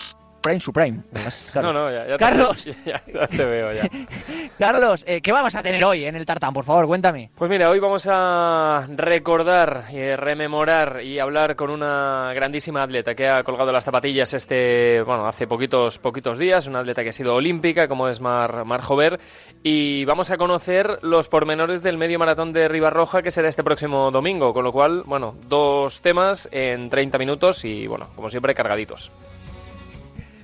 [0.42, 1.02] Prime.
[1.56, 2.64] No, no, ya, Carlos.
[2.64, 3.88] Te, ya, te veo ya.
[4.60, 6.54] Carlos, eh, ¿qué vamos a tener hoy en el Tartán?
[6.54, 7.30] Por favor, cuéntame.
[7.36, 13.28] Pues mira, hoy vamos a recordar, y rememorar y hablar con una grandísima atleta que
[13.28, 17.36] ha colgado las zapatillas este, bueno, hace poquitos, poquitos días, una atleta que ha sido
[17.36, 19.20] olímpica, como es Mar, Mar Jover,
[19.64, 24.12] y vamos a conocer los pormenores del medio maratón de Ribarroja que será este próximo
[24.12, 29.12] domingo, con lo cual, bueno, dos temas en 30 minutos y, bueno, como siempre, cargaditos.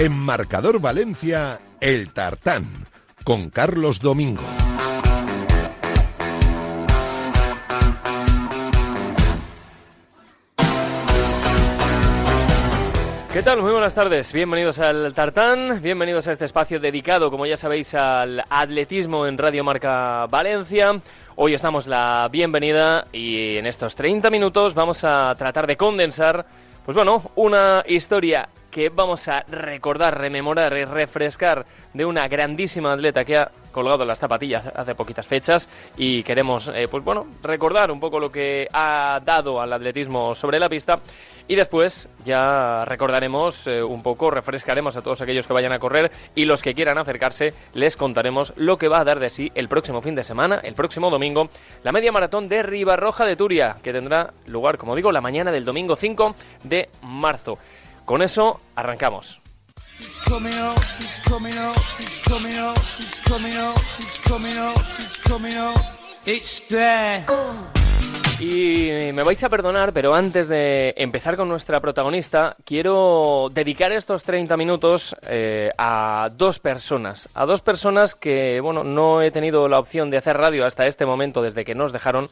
[0.00, 2.64] En Marcador Valencia, El Tartán,
[3.22, 4.40] con Carlos Domingo.
[13.30, 13.60] ¿Qué tal?
[13.60, 14.32] Muy buenas tardes.
[14.32, 19.64] Bienvenidos al Tartán, bienvenidos a este espacio dedicado, como ya sabéis, al atletismo en Radio
[19.64, 20.98] Marca Valencia.
[21.36, 26.46] Hoy os damos la bienvenida y en estos 30 minutos vamos a tratar de condensar,
[26.86, 33.24] pues bueno, una historia que vamos a recordar, rememorar y refrescar de una grandísima atleta
[33.24, 38.00] que ha colgado las zapatillas hace poquitas fechas y queremos, eh, pues bueno, recordar un
[38.00, 40.98] poco lo que ha dado al atletismo sobre la pista
[41.50, 46.12] y después ya recordaremos eh, un poco, refrescaremos a todos aquellos que vayan a correr
[46.36, 49.68] y los que quieran acercarse, les contaremos lo que va a dar de sí el
[49.68, 51.50] próximo fin de semana, el próximo domingo,
[51.82, 55.64] la media maratón de Ribarroja de Turia, que tendrá lugar, como digo, la mañana del
[55.64, 57.58] domingo 5 de marzo.
[58.10, 59.40] Con eso arrancamos.
[68.40, 74.24] Y me vais a perdonar, pero antes de empezar con nuestra protagonista, quiero dedicar estos
[74.24, 77.28] 30 minutos eh, a dos personas.
[77.34, 81.06] A dos personas que, bueno, no he tenido la opción de hacer radio hasta este
[81.06, 82.28] momento, desde que nos dejaron.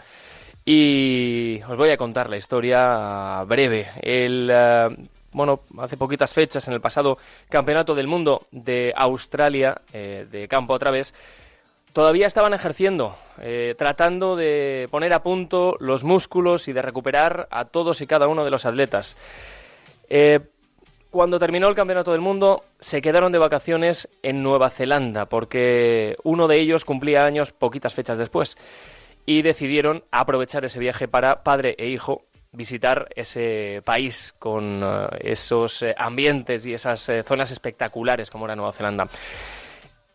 [0.64, 3.87] Y os voy a contar la historia breve.
[4.02, 5.08] El eh,
[5.38, 7.16] bueno, hace poquitas fechas, en el pasado
[7.48, 11.14] Campeonato del Mundo de Australia, eh, de campo otra vez,
[11.92, 17.66] todavía estaban ejerciendo, eh, tratando de poner a punto los músculos y de recuperar a
[17.66, 19.16] todos y cada uno de los atletas.
[20.10, 20.40] Eh,
[21.10, 26.48] cuando terminó el Campeonato del Mundo, se quedaron de vacaciones en Nueva Zelanda, porque uno
[26.48, 28.58] de ellos cumplía años poquitas fechas después,
[29.24, 32.22] y decidieron aprovechar ese viaje para padre e hijo
[32.53, 38.57] visitar ese país con uh, esos eh, ambientes y esas eh, zonas espectaculares como era
[38.57, 39.09] Nueva Zelanda.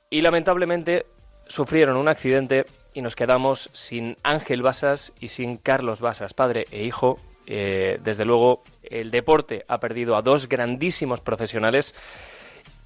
[0.09, 1.05] Y lamentablemente
[1.47, 6.83] sufrieron un accidente y nos quedamos sin Ángel Basas y sin Carlos Basas, padre e
[6.83, 7.17] hijo.
[7.45, 11.95] Eh, desde luego, el deporte ha perdido a dos grandísimos profesionales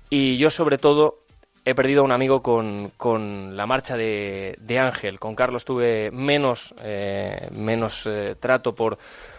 [0.10, 1.20] y yo sobre todo
[1.66, 5.20] he perdido a un amigo con, con la marcha de, de, Ángel.
[5.20, 8.98] Con Carlos tuve menos, eh, menos eh, trato por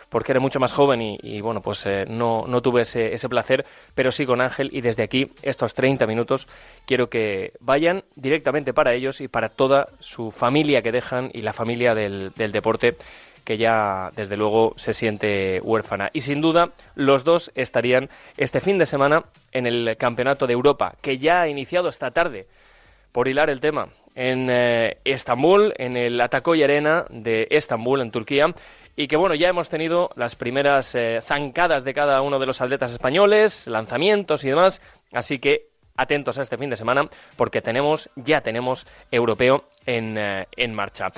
[0.09, 3.67] porque era mucho más joven y, bueno, pues eh, no, no, tuve ese, ese, placer,
[3.95, 6.49] pero sí con Ángel y desde aquí, estos 30 minutos,
[6.87, 11.53] quiero que vayan directamente para ellos y para toda su familia que dejan y la
[11.53, 12.97] familia del, del deporte
[13.45, 16.11] que ya desde luego se siente huérfana.
[16.13, 20.97] Y sin duda, los dos estarían este fin de semana en el Campeonato de Europa,
[21.01, 22.47] que ya ha iniciado esta tarde,
[23.11, 28.53] por hilar el tema, en eh, Estambul, en el Atacoy Arena de Estambul, en Turquía.
[29.01, 32.61] Y que bueno, ya hemos tenido las primeras eh, zancadas de cada uno de los
[32.61, 34.83] atletas españoles, lanzamientos y demás.
[35.13, 40.49] Así que atentos a este fin de semana porque tenemos, ya tenemos europeo en, eh,
[40.57, 41.13] en marcha.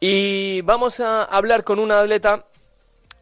[0.00, 2.44] Y vamos a hablar con una atleta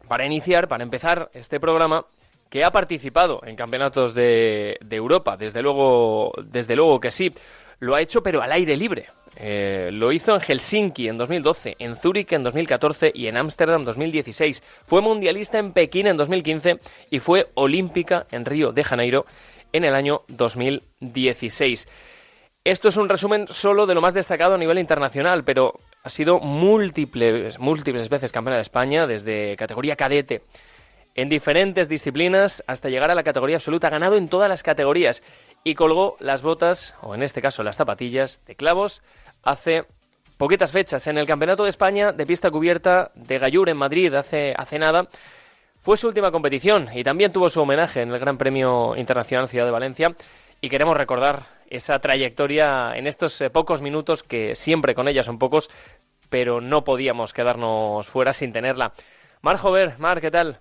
[0.07, 2.03] para iniciar, para empezar este programa,
[2.49, 7.31] que ha participado en campeonatos de, Europa, desde luego, desde luego que sí.
[7.77, 9.09] Lo ha hecho, pero al aire libre.
[9.37, 13.85] Eh, lo hizo en Helsinki en 2012, en Zúrich en 2014 y en Ámsterdam en
[13.85, 14.61] 2016.
[14.85, 16.79] Fue mundialista en Pekín en 2015
[17.09, 19.25] y fue olímpica en Río de Janeiro
[19.71, 21.87] en el año 2016.
[22.63, 26.39] Esto es un resumen solo de lo más destacado a nivel internacional, pero ha sido
[26.39, 30.43] múltiples, múltiples veces campeona de España, desde categoría cadete,
[31.15, 33.87] en diferentes disciplinas, hasta llegar a la categoría absoluta.
[33.87, 35.23] Ha ganado en todas las categorías
[35.63, 39.03] y colgó las botas, o en este caso las zapatillas, de clavos
[39.43, 39.85] hace
[40.37, 41.05] poquitas fechas.
[41.07, 45.07] En el Campeonato de España de pista cubierta de Gallur en Madrid hace, hace nada.
[45.81, 49.65] Fue su última competición y también tuvo su homenaje en el Gran Premio Internacional Ciudad
[49.65, 50.15] de Valencia.
[50.59, 55.39] Y queremos recordar esa trayectoria en estos eh, pocos minutos que siempre con ella son
[55.39, 55.69] pocos,
[56.29, 58.93] pero no podíamos quedarnos fuera sin tenerla.
[59.41, 60.59] Mar Jover, Mar, ¿qué tal?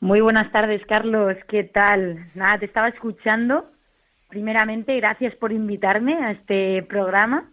[0.00, 2.30] Muy buenas tardes, Carlos, ¿qué tal?
[2.34, 3.70] Nada, te estaba escuchando.
[4.32, 7.52] Primeramente, gracias por invitarme a este programa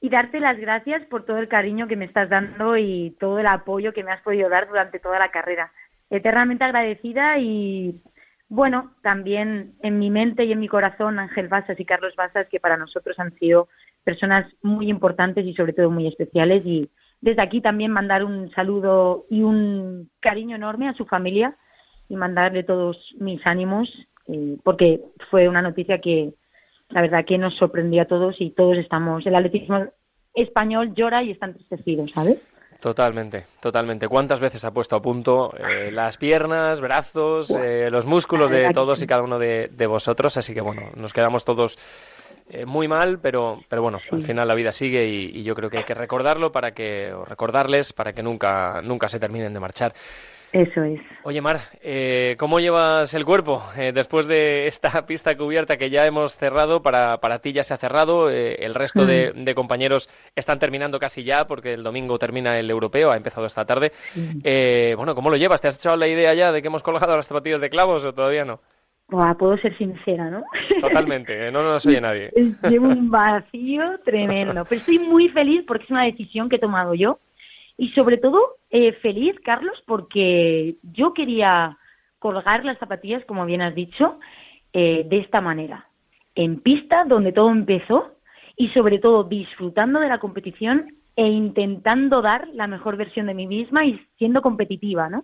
[0.00, 3.48] y darte las gracias por todo el cariño que me estás dando y todo el
[3.48, 5.72] apoyo que me has podido dar durante toda la carrera.
[6.10, 8.00] Eternamente agradecida y
[8.48, 12.60] bueno, también en mi mente y en mi corazón Ángel Basas y Carlos Basas, que
[12.60, 13.66] para nosotros han sido
[14.04, 16.62] personas muy importantes y sobre todo muy especiales.
[16.64, 16.88] Y
[17.20, 21.56] desde aquí también mandar un saludo y un cariño enorme a su familia
[22.08, 23.90] y mandarle todos mis ánimos,
[24.28, 25.00] eh, porque
[25.30, 26.32] fue una noticia que
[26.90, 29.86] la verdad que nos sorprendió a todos y todos estamos, el atletismo
[30.34, 32.38] español llora y está entristecido, ¿sabes?
[32.82, 34.08] Totalmente, totalmente.
[34.08, 39.00] ¿Cuántas veces ha puesto a punto eh, las piernas, brazos, eh, los músculos de todos
[39.00, 40.36] y cada uno de, vosotros?
[40.36, 41.78] Así que bueno, nos quedamos todos
[42.50, 45.78] eh, muy mal, pero, pero bueno, al final la vida sigue y, yo creo que
[45.78, 49.94] hay que recordarlo para que, o recordarles para que nunca, nunca se terminen de marchar.
[50.52, 51.00] Eso es.
[51.24, 56.06] Oye, Mar, eh, ¿cómo llevas el cuerpo eh, después de esta pista cubierta que ya
[56.06, 56.82] hemos cerrado?
[56.82, 59.44] Para, para ti ya se ha cerrado, eh, el resto de, mm.
[59.44, 63.64] de, compañeros están terminando casi ya porque el domingo termina el europeo, ha empezado esta
[63.64, 63.92] tarde.
[64.14, 64.96] Mm.
[64.96, 65.62] bueno, ¿cómo lo llevas?
[65.62, 68.12] ¿Te has echado la idea ya de que hemos colgado las zapatillas de clavos o
[68.12, 68.60] todavía no?
[69.38, 70.42] puedo ser sincera, ¿no?
[70.80, 72.30] Totalmente, no nos oye nadie.
[72.68, 76.94] Llevo un vacío tremendo, pero estoy muy feliz porque es una decisión que he tomado
[76.94, 77.18] yo
[77.76, 81.78] y sobre todo eh, feliz, Carlos, porque yo quería
[82.18, 84.18] colgar las zapatillas, como bien has dicho,
[84.72, 85.88] eh, de esta manera.
[86.34, 88.12] En pista, donde todo empezó,
[88.56, 93.46] y sobre todo disfrutando de la competición e intentando dar la mejor versión de mí
[93.46, 95.22] misma y siendo competitiva, ¿no?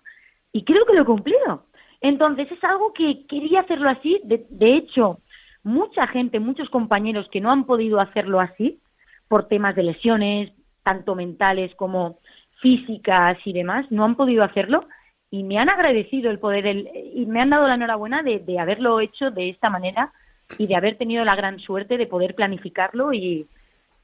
[0.53, 1.65] Y creo que lo he cumplido.
[2.01, 4.21] Entonces es algo que quería hacerlo así.
[4.25, 5.21] De, de hecho,
[5.63, 8.81] mucha gente, muchos compañeros que no han podido hacerlo así
[9.29, 12.19] por temas de lesiones, tanto mentales como
[12.61, 14.87] físicas y demás, no han podido hacerlo
[15.31, 18.59] y me han agradecido el poder el, y me han dado la enhorabuena de, de,
[18.59, 20.13] haberlo hecho de esta manera
[20.57, 23.47] y de haber tenido la gran suerte de poder planificarlo y,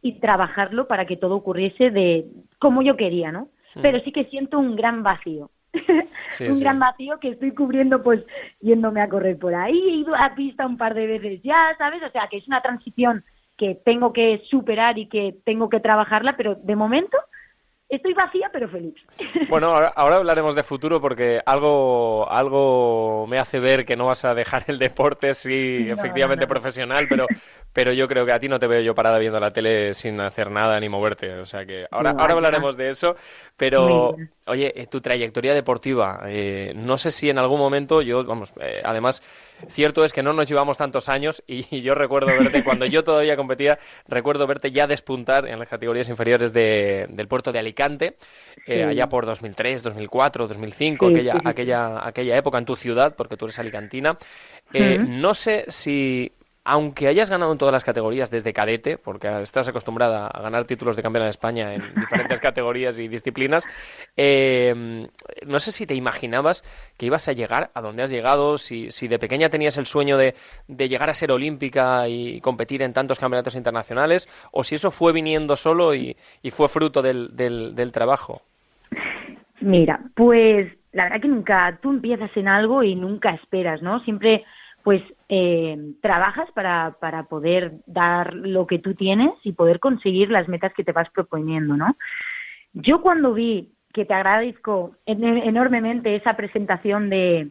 [0.03, 2.27] y trabajarlo para que todo ocurriese de
[2.59, 3.49] como yo quería, ¿no?
[3.81, 5.51] Pero sí que siento un gran vacío.
[6.41, 8.23] un gran vacío que estoy cubriendo pues
[8.61, 12.03] yéndome a correr por ahí, he ido a pista un par de veces ya, ¿sabes?
[12.03, 13.25] O sea, que es una transición
[13.57, 17.17] que tengo que superar y que tengo que trabajarla, pero de momento
[17.97, 18.95] estoy vacía pero feliz.
[19.49, 24.35] Bueno, ahora, hablaremos de futuro porque algo, algo me hace ver que no vas a
[24.35, 27.27] dejar el deporte, sí, efectivamente profesional, pero,
[27.73, 30.21] pero yo creo que a ti no te veo yo parada viendo la tele sin
[30.21, 31.35] hacer nada ni moverte.
[31.35, 33.17] O sea que ahora, ahora hablaremos de eso,
[33.57, 34.17] pero
[34.47, 38.83] oye, eh, tu trayectoria deportiva, eh, no sé si en algún momento yo, vamos, eh,
[38.85, 39.23] además
[39.69, 43.37] Cierto es que no nos llevamos tantos años y, yo recuerdo verte, cuando yo todavía
[43.37, 43.79] competía,
[44.09, 48.17] recuerdo verte ya despuntar en las categorías inferiores del puerto de Alicante,
[48.67, 53.47] eh, allá por 2003, 2004, 2005, aquella, aquella, aquella época en tu ciudad, porque tú
[53.47, 54.19] eres alicantina.
[54.73, 56.33] Eh, no sé si
[56.65, 60.97] aunque hayas ganado en todas las categorías desde cadete, porque estás acostumbrada a ganar títulos
[60.97, 63.67] de campeón en España en diferentes categorías y disciplinas,
[64.17, 65.07] eh,
[65.47, 66.65] no sé si te imaginabas
[66.97, 70.17] que ibas a llegar a donde has llegado, si, si de pequeña tenías el sueño
[70.17, 70.35] de,
[70.67, 75.13] de, llegar a ser olímpica y competir en tantos campeonatos internacionales, o si eso fue
[75.13, 78.41] viniendo solo y, y fue fruto del, del, del trabajo.
[79.61, 84.01] Mira, pues la verdad que nunca tú empiezas en algo y nunca esperas, ¿no?
[84.01, 84.45] Siempre
[84.85, 90.49] pues eh, trabajas para, para poder dar lo que tú tienes y poder conseguir las
[90.49, 91.97] metas que te vas proponiendo, ¿no?
[92.73, 97.51] Yo cuando vi que te agradezco enormemente esa presentación de,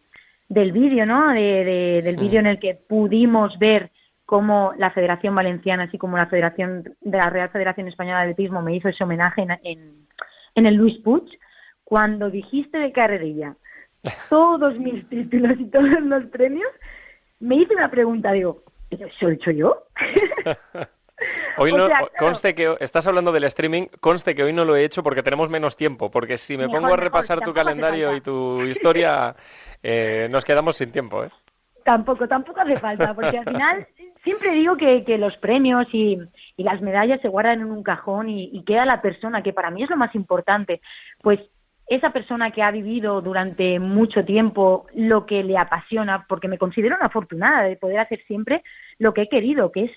[0.49, 1.29] del vídeo, ¿no?
[1.29, 3.91] De, del vídeo en el que pudimos ver
[4.25, 8.61] cómo la Federación Valenciana, así como la Federación de la Real Federación Española de Atletismo,
[8.61, 10.07] me hizo ese homenaje en, en,
[10.55, 11.23] en el Luis Puig,
[11.83, 13.55] cuando dijiste de carrerilla
[14.29, 16.69] todos mis títulos y todos los premios,
[17.43, 19.83] me hice una pregunta, digo, ¿eso he hecho yo?
[21.57, 21.87] Hoy no,
[22.17, 25.49] conste que estás hablando del streaming, conste que hoy no lo he hecho porque tenemos
[25.49, 29.33] menos tiempo, porque si me pongo a repasar tu calendario y tu historia,
[29.81, 31.29] eh, nos quedamos sin tiempo, ¿eh?
[31.85, 33.87] Tampoco, tampoco hace falta, porque al final
[34.23, 36.17] siempre digo que, que los premios y,
[36.57, 39.69] y, las medallas se guardan en un cajón y, y queda la persona, que para
[39.69, 40.81] mí es lo más importante.
[41.21, 41.39] Pues
[41.87, 46.95] esa persona que ha vivido durante mucho tiempo lo que le apasiona, porque me considero
[46.95, 48.63] una afortunada de poder hacer siempre
[48.99, 49.91] lo que he querido, que es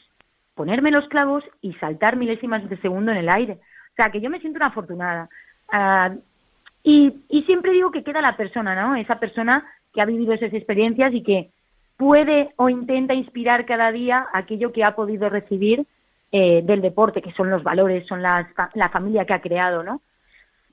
[0.55, 3.55] ponerme los clavos y saltar milésimas de segundo en el aire.
[3.55, 5.29] O sea, que yo me siento una afortunada.
[5.73, 6.19] Uh,
[6.83, 8.97] y, y siempre digo que queda la persona, ¿no?
[8.97, 11.51] Esa persona que ha vivido esas experiencias y que
[11.97, 15.87] puede o intenta inspirar cada día aquello que ha podido recibir
[16.33, 20.03] eh, del deporte, que son los valores, son las, la familia que ha creado, ¿no?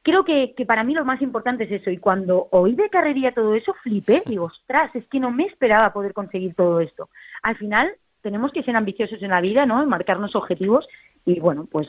[0.04, 1.90] Creo que, que, para mí lo más importante es eso.
[1.90, 4.22] Y cuando oí de carrería todo eso, flipé.
[4.26, 7.10] Digo, ostras, es que no me esperaba poder conseguir todo esto.
[7.42, 9.86] Al final, tenemos que ser ambiciosos en la vida, ¿no?
[9.86, 10.88] Marcarnos objetivos.
[11.26, 11.88] Y bueno, pues,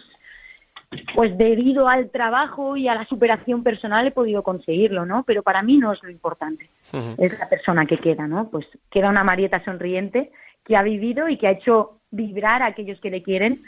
[1.14, 5.24] pues debido al trabajo y a la superación personal he podido conseguirlo, ¿no?
[5.24, 6.70] Pero para mí no es lo importante.
[6.92, 7.14] Uh -huh.
[7.18, 8.48] Es la persona que queda, ¿no?
[8.48, 10.30] Pues queda una Marieta sonriente
[10.64, 13.62] que ha vivido y que ha hecho vibrar a aquellos que le quieren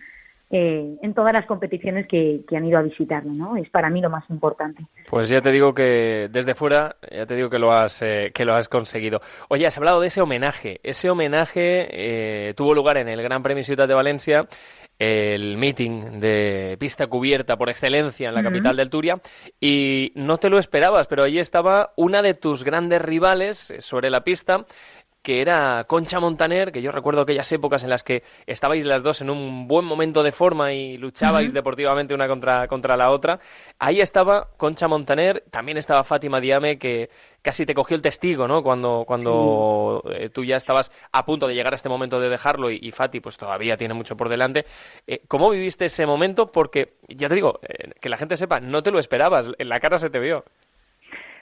[0.49, 3.57] eh, en todas las competiciones que, que, han ido a visitarlo, ¿no?
[3.57, 4.87] Es para mí lo más importante.
[5.11, 8.45] Pues ya te digo que desde fuera, ya te digo que lo has, eh, que
[8.45, 9.21] lo has conseguido.
[9.49, 10.79] Oye, has hablado de ese homenaje.
[10.85, 14.47] Ese homenaje eh, tuvo lugar en el Gran Premio Ciudad de Valencia
[14.99, 18.47] el meeting de pista cubierta por excelencia en la uh -huh.
[18.47, 19.21] capital del Turia
[19.61, 24.25] y no te lo esperabas, pero allí estaba una de tus grandes rivales sobre la
[24.25, 24.65] pista,
[25.27, 29.21] que era Concha Montaner, que yo recuerdo aquellas épocas en las que estabais las dos
[29.23, 31.55] en un buen momento de forma y luchabais uh -huh.
[31.55, 33.41] deportivamente una contra, contra la otra.
[33.81, 37.11] Ahí estaba Concha Montaner, también estaba Fátima Diame, que
[37.43, 38.63] casi te cogió el testigo, ¿no?
[38.63, 42.71] Cuando, cuando eh, tú ya estabas a punto de llegar a este momento de dejarlo
[42.71, 44.65] y, y Fati pues todavía tiene mucho por delante.
[45.09, 46.53] Eh, ¿Cómo viviste ese momento?
[46.53, 49.81] Porque, ya te digo, eh, que la gente sepa, no te lo esperabas, en la
[49.81, 50.45] cara se te vio.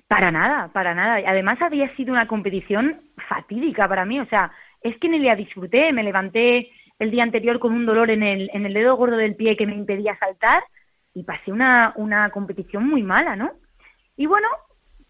[0.08, 1.20] Para nada, para nada.
[1.26, 5.92] Además había sido una competición fatídica para mí, o sea, es que ni la disfruté,
[5.92, 9.34] me levanté el día anterior con un dolor en el, en el dedo gordo del
[9.34, 10.62] pie que me impedía saltar
[11.14, 13.52] y pasé una, una competición muy mala, ¿no?
[14.16, 14.48] Y bueno,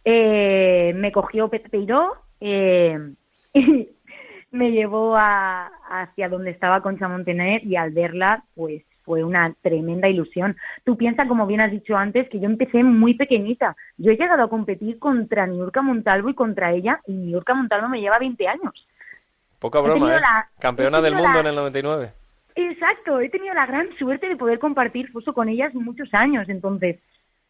[0.05, 2.99] eh, me cogió Pepeiro eh,
[3.55, 3.89] y
[4.51, 10.09] me llevó a, hacia donde estaba Concha Montaner y al verla, pues fue una tremenda
[10.09, 10.57] ilusión.
[10.85, 13.77] Tú piensas, como bien has dicho antes, que yo empecé muy pequeñita.
[13.99, 18.01] Yo he llegado a competir contra Niurka Montalvo y contra ella, y Niurka Montalvo me
[18.01, 18.87] lleva 20 años.
[19.59, 20.21] Poca broma, ¿eh?
[20.21, 21.41] La, Campeona del mundo la...
[21.41, 22.13] en el 99.
[22.57, 26.49] Exacto, he tenido la gran suerte de poder compartir justo con ellas muchos años.
[26.49, 26.99] Entonces,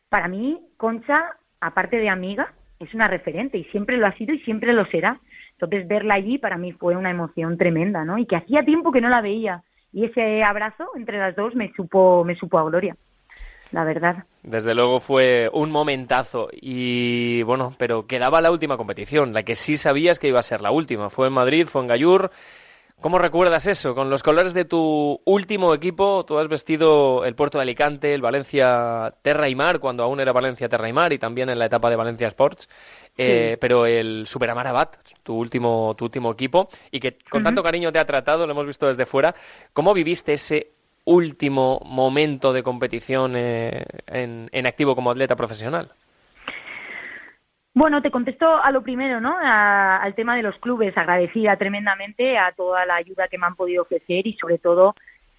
[0.09, 4.41] para mí, Concha, aparte de amiga, es una referente y siempre lo ha sido y
[4.41, 5.21] siempre lo será.
[5.53, 8.19] Entonces, verla allí para mí fue una emoción tremenda, ¿no?
[8.19, 9.63] Y que hacía tiempo que no la veía
[9.95, 12.97] y ese abrazo entre las dos me supo, me supo a gloria,
[13.71, 14.25] la verdad.
[14.43, 19.77] Desde luego fue un momentazo y bueno, pero quedaba la última competición, la que sí
[19.77, 21.11] sabías que iba a ser la última.
[21.11, 22.31] Fue en Madrid, fue en Gallur.
[23.05, 23.95] ¿Cómo recuerdas eso?
[23.95, 28.23] Con los colores de tu último equipo, tú has vestido el Puerto de Alicante, el
[28.23, 31.67] Valencia Terra y Mar, cuando aún era Valencia Terra y Mar, y también en la
[31.67, 32.67] etapa de Valencia Sports.
[33.19, 33.59] Eh, sí.
[33.61, 34.89] Pero el Superamar Abad,
[35.23, 37.45] tu último, tu último equipo, y que con uh -huh.
[37.45, 39.35] tanto cariño te ha tratado, lo hemos visto desde fuera.
[39.75, 40.69] ¿Cómo viviste ese
[41.05, 45.93] último momento de competición eh, en, en activo como atleta profesional?
[47.75, 49.37] Bueno, te contesto a lo primero, ¿no?
[49.37, 50.97] A, al tema de los clubes.
[50.97, 54.95] Agradecida tremendamente a toda la ayuda que me han podido ofrecer y sobre todo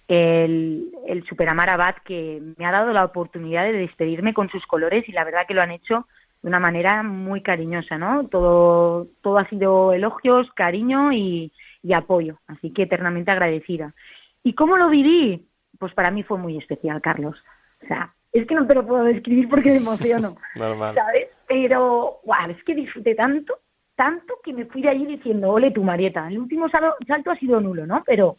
[0.06, 5.08] el, el Superamar Abad que me ha dado la oportunidad de despedirme con sus colores
[5.08, 6.06] y la verdad que lo han hecho
[6.42, 8.28] de una manera muy cariñosa, ¿no?
[8.28, 11.50] Todo, todo ha sido elogios, cariño y,
[11.82, 12.38] y apoyo.
[12.48, 13.94] Así que eternamente agradecida.
[14.42, 15.46] ¿Y cómo lo viví?
[15.78, 17.36] Pues para mí fue muy especial, Carlos.
[17.82, 20.36] O sea, es que no te lo puedo describir porque me emociono.
[20.54, 20.94] Normal.
[20.94, 21.28] ¿Sabes?
[21.48, 23.58] Pero, wow, es que disfruté tanto,
[23.94, 27.60] tanto que me fui de allí diciendo, ole tu Marieta, el último salto ha sido
[27.60, 28.02] nulo, ¿no?
[28.04, 28.36] Pero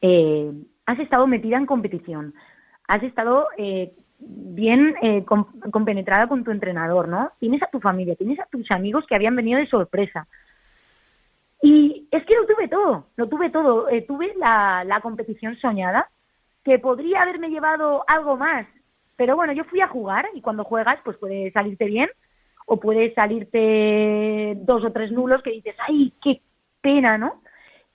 [0.00, 0.52] eh,
[0.84, 2.34] has estado metida en competición,
[2.88, 5.24] has estado eh, bien eh,
[5.70, 7.32] compenetrada con tu entrenador, ¿no?
[7.38, 10.26] Tienes a tu familia, tienes a tus amigos que habían venido de sorpresa.
[11.62, 13.88] Y es que lo tuve todo, lo tuve todo.
[13.88, 16.08] Eh, tuve la, la competición soñada,
[16.64, 18.66] que podría haberme llevado algo más,
[19.16, 22.08] pero bueno, yo fui a jugar y cuando juegas, pues puede salirte bien
[22.66, 26.42] o puede salirte dos o tres nulos que dices, ay, qué
[26.80, 27.42] pena, ¿no?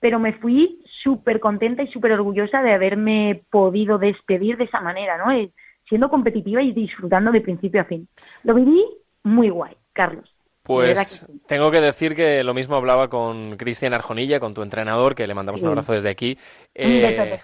[0.00, 5.18] Pero me fui súper contenta y súper orgullosa de haberme podido despedir de esa manera,
[5.18, 5.30] ¿no?
[5.30, 5.52] Eh,
[5.88, 8.08] siendo competitiva y disfrutando de principio a fin.
[8.44, 8.82] Lo viví
[9.22, 10.34] muy guay, Carlos.
[10.74, 15.26] Pues tengo que decir que lo mismo hablaba con Cristian Arjonilla, con tu entrenador, que
[15.26, 16.38] le mandamos un abrazo desde aquí.
[16.74, 17.38] Eh,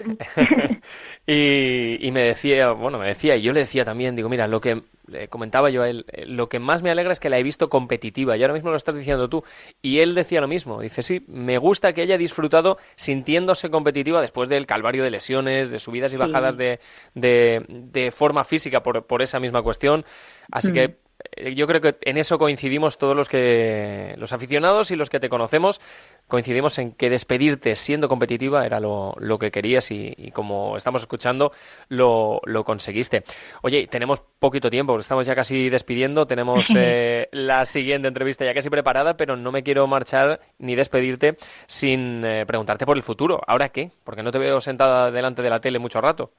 [1.27, 4.61] y, y, me decía, bueno, me decía, y yo le decía también, digo, mira, lo
[4.61, 4.83] que
[5.29, 7.69] comentaba yo a él, eh, lo que más me alegra es que la he visto
[7.69, 9.45] competitiva, y ahora mismo lo estás diciendo tú.
[9.83, 14.49] Y él decía lo mismo, dice, sí, me gusta que haya disfrutado sintiéndose competitiva después
[14.49, 16.81] del calvario de lesiones, de subidas y bajadas de,
[17.15, 20.05] de, de, forma física por, por esa misma cuestión.
[20.51, 21.08] Así que mm.
[21.55, 25.29] Yo creo que en eso coincidimos todos los que los aficionados y los que te
[25.29, 25.81] conocemos
[26.29, 31.53] coincidimos en que despedirte siendo competitiva era lo, lo que querías y, como estamos escuchando
[31.89, 33.25] lo, lo, conseguiste.
[33.63, 38.69] Oye, tenemos poquito tiempo, estamos ya casi despidiendo, tenemos eh, la siguiente entrevista ya casi
[38.69, 43.41] preparada, pero no me quiero marchar ni despedirte sin eh, preguntarte por el futuro.
[43.47, 43.91] ¿Ahora qué?
[44.05, 46.31] Porque no te veo sentada delante de la tele mucho rato.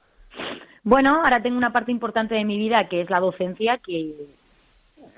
[0.82, 4.14] Bueno, ahora tengo una parte importante de mi vida que es la docencia, que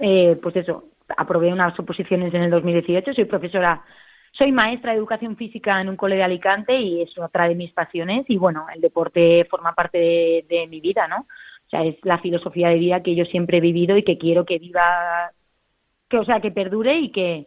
[0.04, 3.84] eh, pues eso, aprobé unas oposiciones en el 2018, soy profesora,
[4.32, 7.72] soy maestra de educación física en un colegio de Alicante y es otra de mis
[7.72, 11.18] pasiones y bueno, el deporte forma parte de, mi vida, ¿no?
[11.18, 14.44] O sea, es la filosofía de vida que yo siempre he vivido y que quiero
[14.44, 15.30] que viva,
[16.08, 17.46] que o sea, que perdure y que,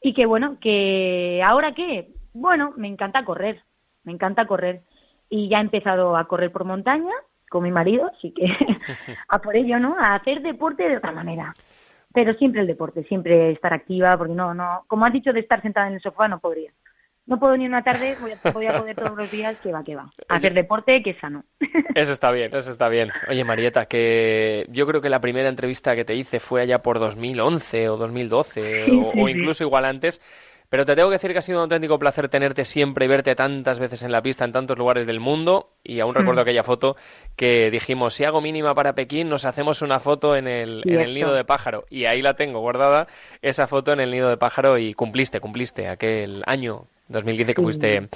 [0.00, 3.60] y que bueno, que ahora qué, bueno, me encanta correr,
[4.04, 4.80] me encanta correr
[5.28, 7.12] y ya he empezado a correr por montaña
[7.50, 8.46] con mi marido, así que
[9.28, 9.94] a por ello, ¿no?
[9.98, 11.52] A hacer deporte de otra manera
[12.12, 15.62] pero siempre el deporte, siempre estar activa, porque no, no, como has dicho de estar
[15.62, 16.72] sentada en el sofá, no podría.
[17.24, 19.84] No puedo ni una tarde, voy a, voy a poder todos los días, que va,
[19.84, 20.10] que va.
[20.28, 21.44] Hacer deporte, que es sano.
[21.94, 23.10] Eso está bien, eso está bien.
[23.28, 26.98] Oye, Marieta, que yo creo que la primera entrevista que te hice fue allá por
[26.98, 30.20] 2011 o 2012, o, o incluso igual antes.
[30.72, 33.34] Pero te tengo que decir que ha sido un auténtico placer tenerte siempre y verte
[33.34, 35.68] tantas veces en la pista en tantos lugares del mundo.
[35.84, 36.44] Y aún recuerdo mm.
[36.44, 36.96] aquella foto
[37.36, 41.12] que dijimos, si hago mínima para Pekín, nos hacemos una foto en el, en el
[41.12, 41.84] nido de pájaro.
[41.90, 43.06] Y ahí la tengo guardada,
[43.42, 48.08] esa foto en el nido de pájaro y cumpliste, cumpliste aquel año 2015 que fuiste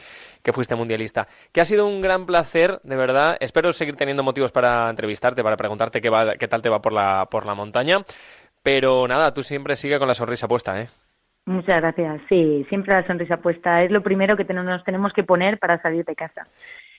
[0.42, 1.28] que fuiste mundialista.
[1.52, 3.36] Que ha sido un gran placer, de verdad.
[3.38, 6.94] Espero seguir teniendo motivos para entrevistarte, para preguntarte qué, va, qué tal te va por
[6.94, 8.02] la, por la montaña.
[8.62, 10.88] Pero nada, tú siempre sigue con la sonrisa puesta, ¿eh?
[11.46, 12.20] Muchas gracias.
[12.28, 13.82] Sí, siempre la sonrisa puesta.
[13.84, 16.48] Es lo primero que nos tenemos que poner para salir de casa.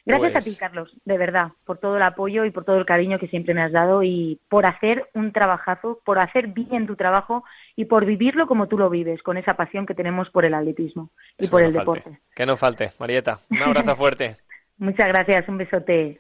[0.05, 2.85] Gracias a ti, pues Carlos, de verdad, por todo el apoyo y por todo el
[2.85, 6.95] cariño que siempre me has dado y por hacer un trabajazo, por hacer bien tu
[6.95, 7.43] trabajo
[7.75, 11.09] y por vivirlo como tú lo vives, con esa pasión que tenemos por el atletismo
[11.37, 12.19] y por el deporte.
[12.33, 13.39] Que no falte, Marieta.
[13.49, 14.37] Un abrazo fuerte.
[14.77, 16.19] Muchas gracias, un besote.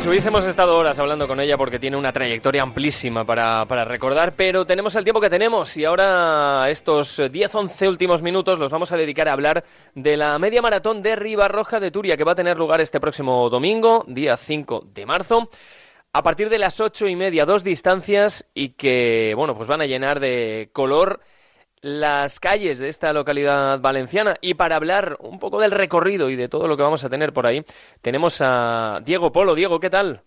[0.00, 4.34] Pues hubiésemos estado horas hablando con ella porque tiene una trayectoria amplísima para, para recordar,
[4.34, 8.96] pero tenemos el tiempo que tenemos y ahora estos 10-11 últimos minutos los vamos a
[8.96, 9.62] dedicar a hablar
[9.94, 13.50] de la media maratón de Ribarroja de Turia que va a tener lugar este próximo
[13.50, 15.50] domingo, día 5 de marzo
[16.14, 19.86] a partir de las ocho y media, dos distancias y que, bueno, pues van a
[19.86, 21.20] llenar de color
[21.82, 24.36] las calles de esta localidad valenciana.
[24.40, 27.32] Y para hablar un poco del recorrido y de todo lo que vamos a tener
[27.32, 27.64] por ahí,
[28.02, 29.54] tenemos a Diego Polo.
[29.54, 30.22] Diego, ¿qué tal?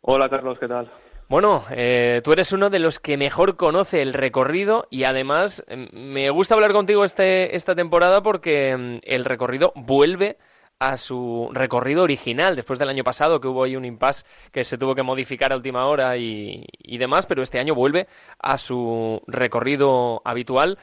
[0.00, 0.90] Hola, Carlos, ¿qué tal?
[1.28, 5.88] Bueno, eh, tú eres uno de los que mejor conoce el recorrido y además em,
[5.92, 10.38] me gusta hablar contigo este, esta temporada porque em, el recorrido vuelve
[10.78, 14.78] a su recorrido original después del año pasado que hubo ahí un impasse que se
[14.78, 16.64] tuvo que modificar a última hora y,
[16.98, 18.06] demás, pero este año vuelve
[18.38, 20.78] a su recorrido habitual.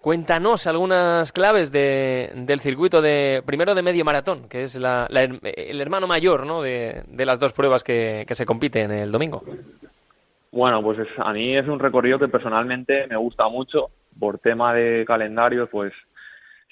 [0.00, 5.80] Cuéntanos algunas claves de, del circuito de primero de medio maratón, que es la, el
[5.80, 6.62] hermano mayor ¿no?
[6.62, 9.42] de, de las dos pruebas que, que, se compiten el domingo.
[10.52, 13.90] Bueno, pues a mí es un recorrido que personalmente me gusta mucho.
[14.18, 15.92] Por tema de calendario, pues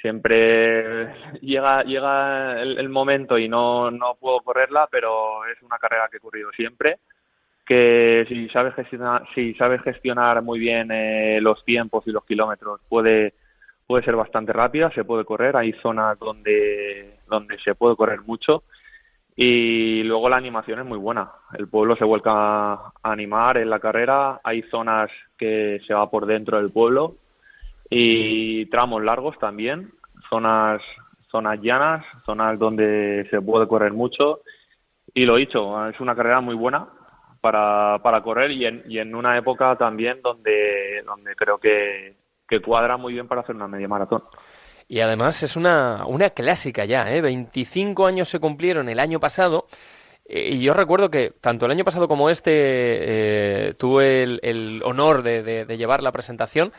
[0.05, 6.19] siempre llega llega el, momento y no, no puedo correrla, pero es una carrera que
[6.19, 6.99] he corrido siempre
[7.65, 12.83] que si sabes gestionar, si sabes gestionar muy bien eh, los tiempos y los kilómetros,
[12.87, 13.33] puede,
[13.87, 18.65] puede ser bastante rápida, se puede correr, hay zonas donde, donde se puede correr mucho
[19.35, 21.33] y luego la animación es muy buena.
[21.59, 26.27] El pueblo se vuelca a animar en la carrera, hay zonas que se va por
[26.27, 27.17] dentro del pueblo
[27.91, 29.93] y tramos largos también,
[30.31, 30.81] zonas
[31.31, 34.41] zonas llanas, zonas donde se puede correr mucho
[35.13, 36.89] y lo dicho, es una carrera muy buena
[37.41, 42.17] para, para correr y en, y en una época también donde, donde creo que,
[42.49, 44.25] que cuadra muy bien para hacer una media maratón.
[44.89, 47.21] Y además es una, una clásica ya, ¿eh?
[47.21, 49.67] 25 años se cumplieron el año pasado.
[50.27, 54.83] Eh, y yo recuerdo que tanto el año pasado como este eh, tuve el, el
[54.85, 56.73] honor de, de, llevar la presentación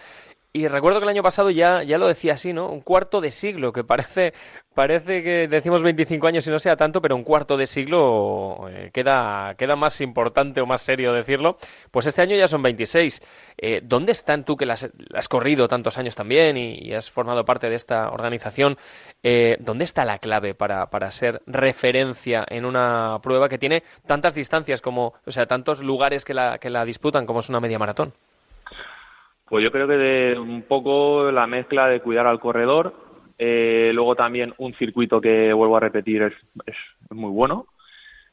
[0.56, 2.70] y recuerdo que el año pasado ya, ya lo decía así, ¿no?
[2.70, 4.34] Un cuarto de siglo, que parece,
[4.74, 8.89] parece que decimos 25 años y no sea tanto, pero un cuarto de siglo eh,
[8.93, 11.58] queda, queda más importante o más serio decirlo.
[11.91, 13.22] Pues este año ya son 26.
[13.58, 17.70] Eh, ¿Dónde están tú que las, has corrido tantos años también y, has formado parte
[17.70, 18.78] de esta organización?
[19.24, 24.34] Eh, ¿Dónde está la clave para, para ser referencia en una prueba que tiene tantas
[24.34, 27.78] distancias como, o sea, tantos lugares que la, que la disputan como es una media
[27.78, 28.14] maratón?
[29.48, 32.93] Pues yo creo que de un poco la mezcla de cuidar al corredor,
[33.38, 36.34] eh, luego también un circuito que vuelvo a repetir es,
[36.66, 36.76] es
[37.12, 37.68] muy bueno.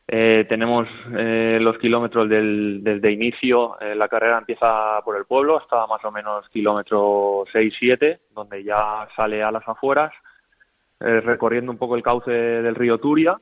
[0.09, 5.87] Eh, tenemos eh, los kilómetros del, desde inicio, la carrera empieza por el pueblo hasta
[5.87, 10.13] más o menos kilómetro 6-7, donde ya sale a las afueras,
[10.99, 13.39] recorriendo un poco el cauce del río Turia.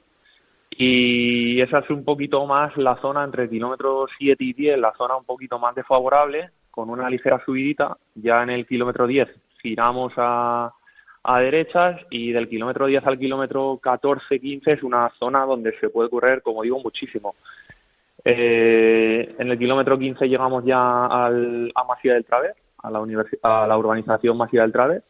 [0.70, 5.16] Y esa es un poquito más la zona entre kilómetros 7 y 10, la zona
[5.16, 7.96] un poquito más desfavorable, con una ligera subidita.
[8.14, 9.28] Ya en el kilómetro 10
[9.62, 10.72] giramos a,
[11.22, 16.10] a derechas y del kilómetro 10 al kilómetro 14-15 es una zona donde se puede
[16.10, 17.34] correr, como digo, muchísimo.
[18.24, 23.00] Eh, en el kilómetro 15 llegamos ya al, a Masía del Traver, a la,
[23.42, 25.02] a la urbanización Masía del Traver,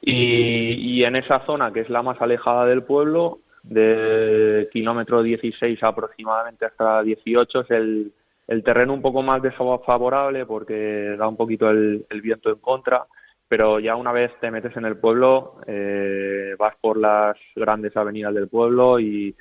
[0.00, 5.82] y, y en esa zona, que es la más alejada del pueblo, de kilómetro 16
[5.82, 8.12] aproximadamente hasta 18 es el,
[8.52, 13.06] el terreno un poco más desfavorable porque da un poquito el, viento en contra,
[13.48, 18.34] pero ya una vez te metes en el pueblo, eh, vas por las grandes avenidas
[18.34, 19.34] del pueblo y,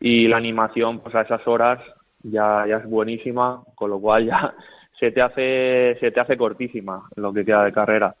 [0.00, 1.78] y la animación pues a esas horas
[2.22, 4.54] ya, ya es buenísima, con lo cual ya
[4.98, 8.14] se te hace, se te hace cortísima lo que queda de carrera.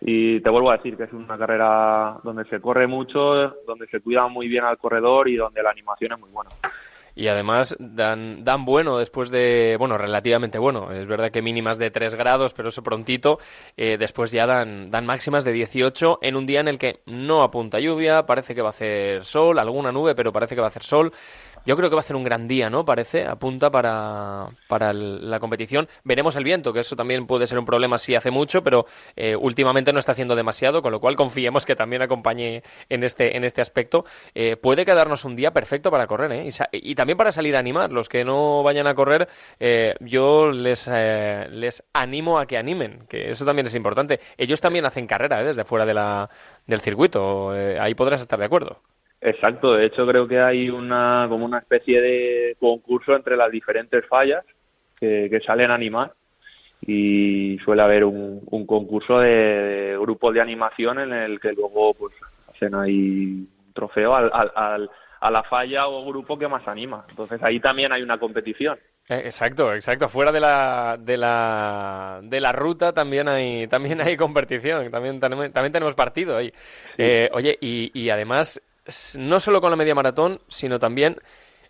[0.00, 4.00] Y te vuelvo a decir que es una carrera donde se corre mucho, donde se
[4.00, 6.50] cuida muy bien al corredor y donde la animación es muy buena
[7.14, 11.90] y además dan, dan bueno después de, bueno, relativamente bueno, es verdad que mínimas de
[11.90, 13.38] 3 grados, pero eso prontito,
[13.76, 17.42] eh, después ya dan, dan máximas de 18 en un día en el que no
[17.42, 20.70] apunta lluvia, parece que va a hacer sol, alguna nube, pero parece que va a
[20.70, 21.12] hacer sol.
[21.64, 22.84] Yo creo que va a ser un gran día, ¿no?
[22.84, 25.88] Parece, apunta para, para la competición.
[26.02, 29.36] Veremos el viento, que eso también puede ser un problema si hace mucho, pero eh,
[29.36, 33.44] últimamente no está haciendo demasiado, con lo cual confiemos que también acompañe en este, en
[33.44, 34.04] este aspecto.
[34.34, 36.48] Eh, puede quedarnos un día perfecto para correr, ¿eh?
[36.72, 37.92] Y, también para salir a animar.
[37.92, 39.28] Los que no vayan a correr,
[39.60, 44.20] eh, yo les, les animo a que animen, que eso también es importante.
[44.36, 45.92] Ellos también hacen carrera desde fuera de
[46.66, 47.50] del circuito.
[47.50, 48.80] ahí podrás estar de acuerdo.
[49.24, 54.04] Exacto, de hecho creo que hay una como una especie de concurso entre las diferentes
[54.08, 54.44] fallas
[54.98, 56.12] que, salen a animar
[56.84, 62.14] y suele haber un, concurso de, grupos de animación en el que luego pues
[62.52, 67.04] hacen ahí un trofeo al, al, a la falla o grupo que más anima.
[67.08, 68.76] Entonces ahí también hay una competición.
[69.08, 70.08] Eh, exacto, exacto.
[70.08, 75.72] Fuera de la, de la, de la ruta también hay, también hay competición, también, también,
[75.72, 76.52] tenemos partido ahí.
[76.98, 78.60] Eh, oye, y, y además
[79.18, 81.16] no solo con la media maratón, sino también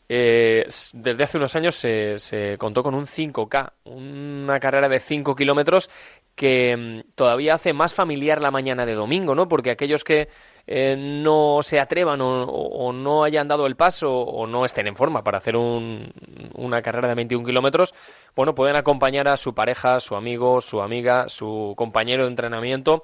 [0.09, 5.35] eh, desde hace unos años se, se, contó con un 5K, una carrera de 5
[5.35, 5.91] kilómetros
[6.35, 9.49] que mm, todavía hace más familiar la mañana de domingo, ¿no?
[9.49, 10.29] Porque aquellos que
[10.67, 15.25] eh, no se atrevan o, no hayan dado el paso o no estén en forma
[15.25, 17.95] para hacer una carrera de 21 kilómetros,
[18.37, 23.03] bueno, pueden acompañar a su pareja, su amigo, su amiga, su compañero de entrenamiento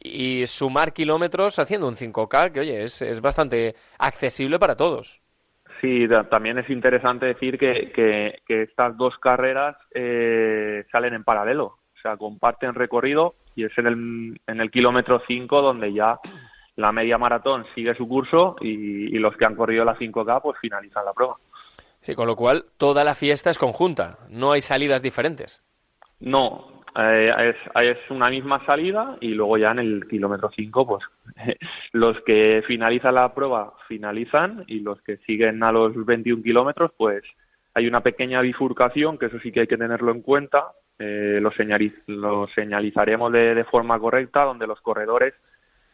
[0.00, 5.20] y sumar kilómetros haciendo un 5K, que oye, es, es bastante accesible para todos.
[5.80, 12.00] Sí, también es interesante decir que, que, estas dos carreras eh, salen en paralelo, o
[12.00, 16.18] sea, comparten recorrido y es en el, en el kilómetro 5 donde ya
[16.76, 20.58] la media maratón sigue su curso y, y los que han corrido la 5K pues
[20.60, 21.36] finalizan la prueba.
[22.00, 25.62] Sí, con lo cual toda la fiesta es conjunta, no hay salidas diferentes.
[26.20, 31.04] No, eh, es, una misma salida y luego ya en el kilómetro 5, pues
[31.92, 37.22] los que finalizan la prueba finalizan y los que siguen a los 21 kilómetros, pues
[37.74, 41.50] hay una pequeña bifurcación, que eso sí que hay que tenerlo en cuenta, eh, lo,
[42.06, 45.34] lo, señalizaremos de, de, forma correcta, donde los corredores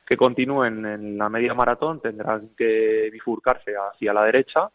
[0.07, 4.70] que continúen en la media maratón tendrán que bifurcarse hacia la derecha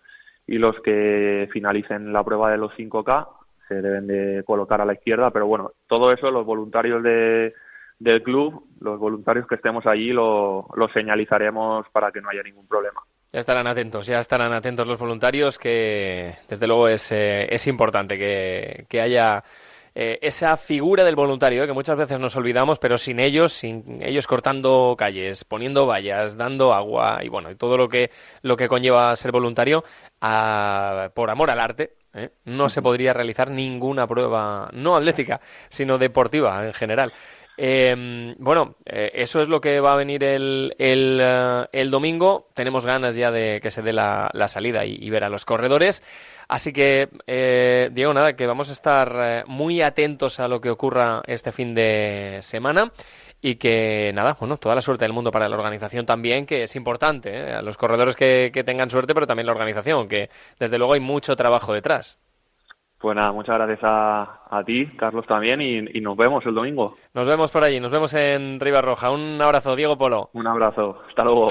[0.45, 3.36] y los que finalicen la prueba de los 5K
[3.67, 7.53] se deben de colocar a la izquierda, pero bueno, todo eso los voluntarios de,
[7.99, 12.67] del club, los voluntarios que estemos allí, lo, lo señalizaremos para que no haya ningún
[12.67, 13.01] problema.
[13.31, 18.17] Ya estarán atentos, ya estarán atentos los voluntarios, que desde luego es, eh, es importante
[18.17, 19.43] que, que haya
[19.93, 24.01] eh, esa figura del voluntario, eh, que muchas veces nos olvidamos, pero sin ellos, sin
[24.01, 28.11] ellos cortando calles, poniendo vallas, dando agua y bueno, y todo lo que,
[28.43, 29.83] lo que conlleva ser voluntario,
[30.21, 31.96] por amor al arte,
[32.45, 35.39] no se podría realizar ninguna prueba, no atlética,
[35.69, 37.13] sino deportiva en general.
[37.59, 42.49] Eh, bueno, eh, eso es lo que va a venir el, el, eh, el, domingo.
[42.53, 46.03] Tenemos ganas ya de que se dé la, la salida y, ver a los corredores.
[46.47, 51.23] Así que, eh, Diego, nada, que vamos a estar muy atentos a lo que ocurra
[51.25, 52.91] este fin de semana
[53.41, 56.75] y que, nada, bueno, toda la suerte del mundo para la organización también, que es
[56.75, 60.29] importante, a los corredores que, que tengan suerte, pero también la organización, que
[60.59, 62.19] desde luego hay mucho trabajo detrás.
[62.99, 66.95] Pues nada, muchas gracias a, a ti, Carlos, también, y, nos vemos el domingo.
[67.13, 69.11] Nos vemos por allí, nos vemos en Roja.
[69.11, 70.31] Un abrazo, Diego Polo.
[70.33, 71.47] Un abrazo, hasta luego.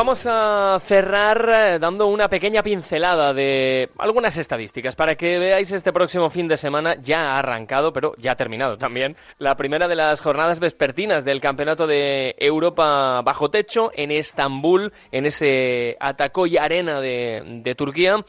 [0.00, 5.92] Vamos a cerrar eh, dando una pequeña pincelada de algunas estadísticas para que veáis este
[5.92, 6.96] próximo fin de semana.
[7.02, 11.42] Ya ha arrancado, pero ya ha terminado también, la primera de las jornadas vespertinas del
[11.42, 18.24] Campeonato de Europa bajo techo en Estambul, en ese Atacoy Arena de, Turquía.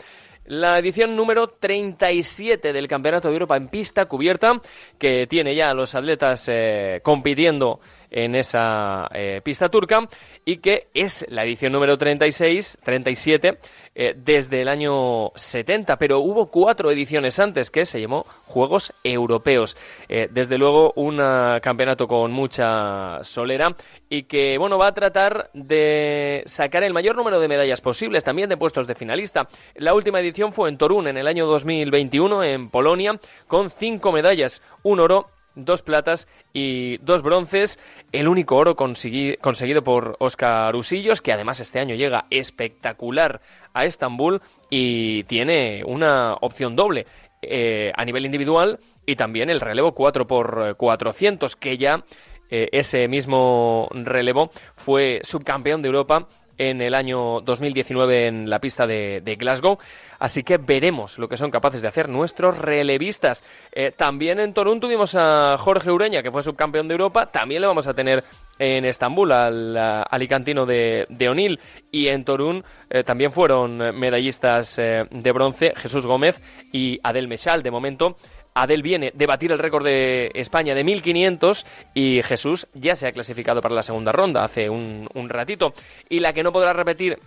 [0.48, 4.62] La edición número 37 del Campeonato de Europa en pista cubierta,
[4.98, 7.80] que tiene ya a los atletas eh, compitiendo
[8.12, 10.08] en esa eh, pista turca
[10.46, 13.58] y que es la edición número 36, 37
[13.96, 19.78] eh, desde el año 70, pero hubo cuatro ediciones antes que se llamó Juegos Europeos.
[20.10, 21.18] Eh, desde luego un
[21.62, 23.76] campeonato con mucha solera
[24.10, 28.50] y que bueno va a tratar de sacar el mayor número de medallas posibles, también
[28.50, 29.48] de puestos de finalista.
[29.76, 34.62] La última edición fue en Torún en el año 2021 en Polonia con cinco medallas,
[34.84, 37.80] un oro dos platas y dos bronces.
[38.12, 43.42] El único oro conseguido por Oscar Usillos, que además este año llega espectacular
[43.74, 47.08] a Estambul y tiene una opción doble
[47.42, 52.04] eh, a nivel individual y también el relevo 4 por 400 que ya
[52.52, 56.28] eh, ese mismo relevo fue subcampeón de Europa
[56.58, 59.78] en el año 2019 en la pista de, Glasgow.
[60.20, 63.44] Así que veremos lo que son capaces de hacer nuestros relevistas.
[63.72, 67.26] Eh, también en Torún tuvimos a Jorge Ureña, que fue subcampeón de Europa.
[67.26, 68.24] También le vamos a tener
[68.60, 71.60] en Estambul al alicantino de, de O'Neill.
[71.92, 76.42] Y en Torún eh, también fueron medallistas eh, de bronce Jesús Gómez
[76.72, 77.64] y Adel Mechal.
[77.64, 78.18] De momento
[78.54, 83.12] Adel viene de batir el récord de España de 1500 y Jesús ya se ha
[83.12, 85.74] clasificado para la segunda ronda hace un, ratito.
[86.10, 87.20] Y la que no podrá repetir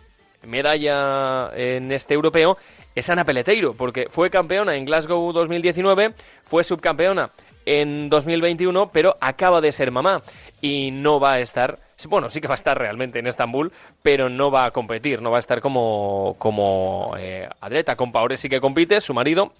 [0.43, 2.59] medalla en este europeo
[2.95, 6.15] es Ana Peleteiro, porque fue campeona en Glasgow 2019,
[6.45, 7.31] fue subcampeona
[7.67, 10.23] en 2021, pero acaba de ser mamá
[10.61, 13.73] y no va a estar, bueno, sí que va a estar realmente en Estambul,
[14.03, 17.97] pero no va a competir, no va a estar como, como eh, atleta.
[17.97, 19.53] Con Paore sí que compite, su marido,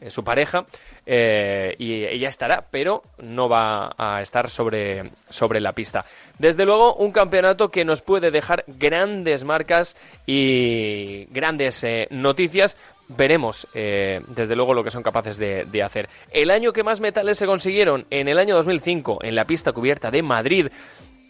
[0.00, 0.64] eh, su pareja,
[1.06, 6.04] eh, y ella estará, pero no va a estar sobre, sobre la pista.
[6.38, 9.96] Desde luego, un campeonato que nos puede dejar grandes marcas
[10.26, 12.76] y grandes eh, noticias.
[13.10, 16.10] Veremos, desde luego, lo que son capaces de, hacer.
[16.30, 20.10] El año que más metales se consiguieron, en el año 2005, en la pista cubierta
[20.10, 20.66] de Madrid,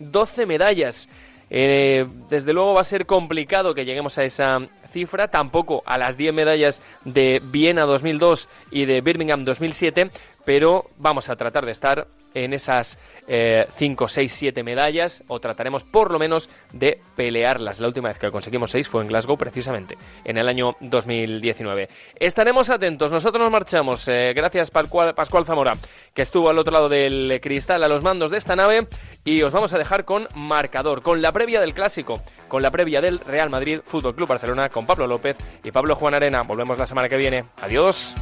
[0.01, 1.09] 12 medallas.
[1.49, 4.61] desde luego va a ser complicado que lleguemos a esa
[4.91, 10.11] cifra, tampoco a las 10 medallas de Viena 2002 y de Birmingham 2007,
[10.45, 16.11] pero vamos a tratar de estar en esas 5, 6, 7 medallas o trataremos por
[16.11, 17.81] lo menos de pelearlas.
[17.81, 21.89] La última vez que conseguimos 6 fue en Glasgow precisamente, en el año 2019.
[22.15, 24.07] Estaremos atentos, nosotros nos marchamos.
[24.09, 25.75] Eh, gracias Pascual, Pascual Zamora,
[26.15, 28.87] que estuvo al otro lado del cristal a los mandos de esta nave
[29.29, 33.03] y os vamos a dejar con marcador, con la previa del clásico, con la previa
[33.03, 36.41] del Real Madrid Fútbol Club Barcelona, con Pablo López y Pablo Juan Arena.
[36.43, 37.45] Volvemos la semana que viene.
[37.61, 38.17] Adiós.